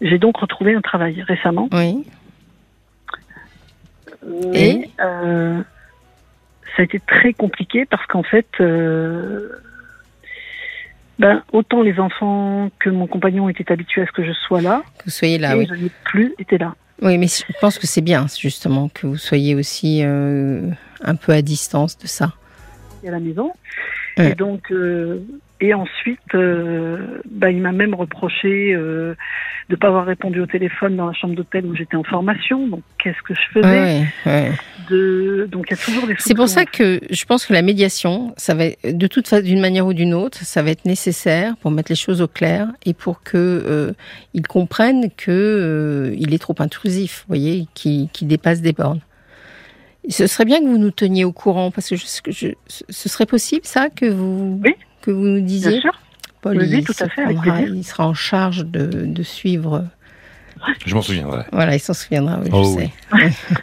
j'ai 0.00 0.18
donc 0.18 0.38
retrouvé 0.38 0.74
un 0.74 0.80
travail 0.80 1.22
récemment. 1.22 1.68
Oui. 1.72 2.04
Et 4.54 4.90
euh, 5.00 5.60
ça 6.76 6.82
a 6.82 6.82
été 6.82 7.00
très 7.00 7.32
compliqué 7.32 7.86
parce 7.86 8.04
qu'en 8.06 8.22
fait, 8.22 8.46
euh, 8.60 9.50
ben, 11.18 11.42
autant 11.52 11.82
les 11.82 11.98
enfants 11.98 12.70
que 12.78 12.90
mon 12.90 13.06
compagnon 13.06 13.48
étaient 13.48 13.70
habitués 13.72 14.02
à 14.02 14.06
ce 14.06 14.12
que 14.12 14.24
je 14.24 14.32
sois 14.32 14.60
là. 14.60 14.82
Que 14.98 15.04
vous 15.04 15.10
soyez 15.10 15.38
là, 15.38 15.56
et 15.56 15.66
je 15.66 15.74
n'ai 15.74 15.90
plus 16.04 16.34
été 16.38 16.58
là. 16.58 16.74
Oui, 17.00 17.16
mais 17.18 17.26
je 17.28 17.44
pense 17.60 17.78
que 17.78 17.86
c'est 17.86 18.00
bien, 18.00 18.26
justement, 18.40 18.88
que 18.88 19.06
vous 19.06 19.16
soyez 19.16 19.54
aussi 19.54 20.00
euh, 20.02 20.70
un 21.02 21.14
peu 21.14 21.32
à 21.32 21.42
distance 21.42 21.96
de 21.98 22.06
ça. 22.06 22.32
À 23.06 23.10
la 23.10 23.20
maison. 23.20 23.52
Et 24.16 24.34
donc, 24.34 24.72
Et 25.60 25.74
ensuite, 25.74 26.20
euh, 26.34 27.20
bah, 27.28 27.50
il 27.50 27.60
m'a 27.60 27.72
même 27.72 27.92
reproché 27.92 28.72
euh, 28.74 29.14
de 29.68 29.74
ne 29.74 29.76
pas 29.76 29.88
avoir 29.88 30.06
répondu 30.06 30.40
au 30.40 30.46
téléphone 30.46 30.94
dans 30.96 31.06
la 31.08 31.12
chambre 31.12 31.34
d'hôtel 31.34 31.66
où 31.66 31.74
j'étais 31.74 31.96
en 31.96 32.04
formation. 32.04 32.68
Donc, 32.68 32.82
qu'est-ce 33.02 33.20
que 33.22 33.34
je 33.34 33.40
faisais 33.52 33.66
Ouais, 33.68 34.04
ouais. 34.26 34.52
de... 34.88 35.48
Donc, 35.50 35.66
il 35.68 35.70
y 35.72 35.74
a 35.74 35.82
toujours 35.84 36.06
des 36.06 36.14
C'est 36.18 36.34
pour 36.36 36.48
ça 36.48 36.64
que 36.64 37.00
je 37.10 37.24
pense 37.24 37.44
que 37.44 37.52
la 37.52 37.62
médiation, 37.62 38.32
ça 38.36 38.54
va 38.54 38.66
de 38.84 39.06
toute 39.08 39.26
façon, 39.26 39.42
d'une 39.44 39.60
manière 39.60 39.84
ou 39.84 39.94
d'une 39.94 40.14
autre, 40.14 40.38
ça 40.44 40.62
va 40.62 40.70
être 40.70 40.84
nécessaire 40.84 41.56
pour 41.56 41.72
mettre 41.72 41.90
les 41.90 41.96
choses 41.96 42.22
au 42.22 42.28
clair 42.28 42.68
et 42.86 42.94
pour 42.94 43.22
que 43.24 43.36
euh, 43.36 43.92
ils 44.34 44.46
comprennent 44.46 45.10
que 45.16 45.32
euh, 45.32 46.14
il 46.16 46.34
est 46.34 46.38
trop 46.38 46.54
intrusif, 46.60 47.24
vous 47.26 47.34
voyez, 47.34 47.66
qui 47.74 48.10
qui 48.12 48.26
dépasse 48.26 48.62
des 48.62 48.72
bornes. 48.72 49.00
Ce 50.08 50.28
serait 50.28 50.44
bien 50.44 50.60
que 50.60 50.66
vous 50.66 50.78
nous 50.78 50.92
teniez 50.92 51.24
au 51.24 51.32
courant 51.32 51.72
parce 51.72 51.88
que 51.90 51.96
je, 51.96 52.06
je- 52.28 52.48
ce 52.88 53.08
serait 53.08 53.26
possible 53.26 53.62
ça 53.64 53.90
que 53.90 54.06
vous 54.06 54.60
Oui. 54.64 54.74
Que 55.02 55.10
vous 55.10 55.26
nous 55.26 55.40
disiez. 55.40 55.70
Bien 55.72 55.80
sûr. 55.80 55.92
Paul, 56.40 56.56
Oui, 56.58 56.64
oui, 56.70 56.78
il 56.78 56.84
tout 56.84 56.92
à 57.00 57.06
se 57.06 57.08
fait, 57.08 57.22
avec 57.22 57.36
prendra- 57.38 57.56
plaisir. 57.56 57.74
il 57.74 57.84
sera 57.84 58.06
en 58.06 58.14
charge 58.14 58.64
de, 58.66 58.86
de 59.06 59.22
suivre. 59.22 59.84
Je 60.86 60.94
m'en 60.94 61.02
souviendrai. 61.02 61.42
Voilà, 61.52 61.74
il 61.74 61.80
s'en 61.80 61.94
souviendra. 61.94 62.38
Oui, 62.42 62.48
Oh 62.52 62.62
je 62.64 62.68
oui. 62.82 62.84
sais. 62.84 62.92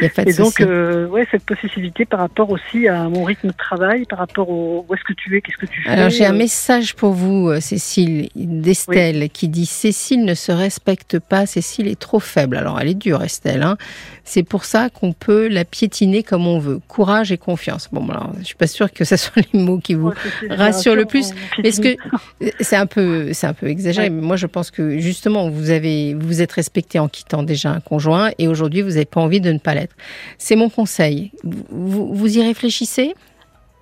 Il 0.00 0.02
n'y 0.02 0.06
a 0.06 0.10
pas 0.10 0.24
de 0.24 0.30
Et 0.30 0.32
donc, 0.34 0.60
euh, 0.60 1.06
ouais, 1.08 1.26
cette 1.30 1.44
possessivité 1.44 2.04
par 2.06 2.20
rapport 2.20 2.48
aussi 2.50 2.88
à 2.88 3.08
mon 3.08 3.22
rythme 3.24 3.48
de 3.48 3.52
travail, 3.52 4.06
par 4.06 4.18
rapport 4.18 4.48
au 4.48 4.86
où 4.88 4.94
est-ce 4.94 5.04
que 5.04 5.12
tu 5.12 5.36
es, 5.36 5.40
qu'est-ce 5.42 5.58
que 5.58 5.66
tu 5.66 5.82
fais. 5.82 5.90
Alors 5.90 6.08
j'ai 6.08 6.24
un 6.24 6.34
euh, 6.34 6.38
message 6.38 6.94
pour 6.94 7.12
vous, 7.12 7.48
euh, 7.50 7.60
Cécile, 7.60 8.28
d'Estelle, 8.34 9.28
qui 9.30 9.48
dit 9.48 9.66
Cécile 9.66 10.24
ne 10.24 10.34
se 10.34 10.52
respecte 10.52 11.18
pas, 11.18 11.44
Cécile 11.46 11.86
est 11.88 11.98
trop 11.98 12.18
faible. 12.20 12.56
Alors 12.56 12.80
elle 12.80 12.88
est 12.88 12.94
dure, 12.94 13.22
Estelle. 13.22 13.62
Hein. 13.62 13.76
C'est 14.24 14.42
pour 14.42 14.64
ça 14.64 14.88
qu'on 14.90 15.12
peut 15.12 15.48
la 15.48 15.64
piétiner 15.64 16.22
comme 16.22 16.46
on 16.46 16.58
veut. 16.58 16.80
Courage 16.88 17.30
et 17.32 17.38
confiance. 17.38 17.88
Bon, 17.92 18.06
alors, 18.08 18.32
je 18.40 18.44
suis 18.44 18.54
pas 18.56 18.66
sûre 18.66 18.92
que 18.92 19.04
ce 19.04 19.16
soit 19.16 19.42
les 19.52 19.60
mots 19.60 19.78
qui 19.78 19.94
vous 19.94 20.08
ouais, 20.08 20.14
c'est- 20.40 20.48
c'est 20.48 20.54
rassure 20.54 20.94
le 20.96 21.04
plus. 21.04 21.30
Est-ce 21.62 21.80
piétine. 21.80 22.00
que 22.40 22.46
c'est 22.60 22.76
un 22.76 22.86
peu, 22.86 23.32
c'est 23.32 23.46
un 23.46 23.54
peu 23.54 23.66
exagéré, 23.68 24.08
Ouais. 24.08 24.14
mais 24.14 24.22
moi 24.22 24.36
je 24.36 24.46
pense 24.46 24.70
que 24.70 24.98
justement 24.98 25.48
vous 25.50 25.70
avez, 25.70 26.14
vous 26.14 26.37
vous 26.38 26.42
êtes 26.42 26.52
respecté 26.52 26.98
en 27.00 27.08
quittant 27.08 27.42
déjà 27.42 27.70
un 27.70 27.80
conjoint 27.80 28.30
et 28.38 28.46
aujourd'hui 28.46 28.82
vous 28.82 28.90
n'avez 28.90 29.04
pas 29.06 29.20
envie 29.20 29.40
de 29.40 29.50
ne 29.52 29.58
pas 29.58 29.74
l'être. 29.74 29.96
C'est 30.38 30.54
mon 30.56 30.68
conseil. 30.70 31.32
Vous, 31.42 32.38
y 32.38 32.42
réfléchissez? 32.46 33.14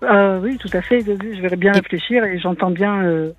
Ah 0.03 0.39
oui, 0.43 0.57
tout 0.59 0.71
à 0.73 0.81
fait. 0.81 1.01
Je 1.03 1.41
vais 1.43 1.57
bien 1.57 1.73
réfléchir 1.73 2.25
et 2.25 2.39
j'entends 2.39 2.71
bien. 2.71 3.03
euh, 3.05 3.33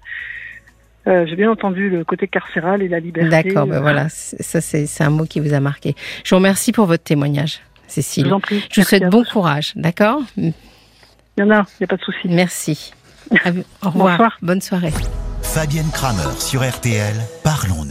euh, 1.07 1.25
J'ai 1.27 1.35
bien 1.35 1.49
entendu 1.49 1.89
le 1.89 2.03
côté 2.03 2.27
carcéral 2.27 2.81
et 2.83 2.87
la 2.87 2.99
liberté. 2.99 3.29
D'accord, 3.29 3.65
ben 3.65 3.77
euh, 3.77 3.81
voilà, 3.81 4.07
c'est- 4.09 4.43
ça 4.43 4.61
c'est 4.61 5.03
un 5.03 5.09
mot 5.09 5.25
qui 5.25 5.39
vous 5.39 5.53
a 5.53 5.59
marqué. 5.59 5.95
Je 6.23 6.29
vous 6.29 6.35
remercie 6.37 6.71
pour 6.71 6.85
votre 6.85 7.03
témoignage, 7.03 7.59
Je 7.87 7.93
Cécile. 7.93 8.27
vous 8.27 8.33
en 8.33 8.39
prie. 8.39 8.63
Je 8.71 8.81
vous 8.81 8.87
souhaite 8.87 9.09
bon 9.09 9.23
vous. 9.23 9.31
courage, 9.31 9.73
d'accord? 9.75 10.21
Il 10.37 10.53
y 11.37 11.41
en 11.43 11.49
a, 11.51 11.65
il 11.79 11.81
n'y 11.81 11.83
a 11.85 11.87
pas 11.87 11.97
de 11.97 12.03
souci. 12.03 12.27
Merci. 12.27 12.93
Au 13.31 13.89
revoir. 13.89 14.11
Bonsoir. 14.17 14.37
Bonne 14.43 14.61
soirée. 14.61 14.93
Fabienne 15.41 15.89
Kramer 15.93 16.33
sur 16.39 16.61
RTL, 16.67 17.15
parlons-nous. 17.43 17.85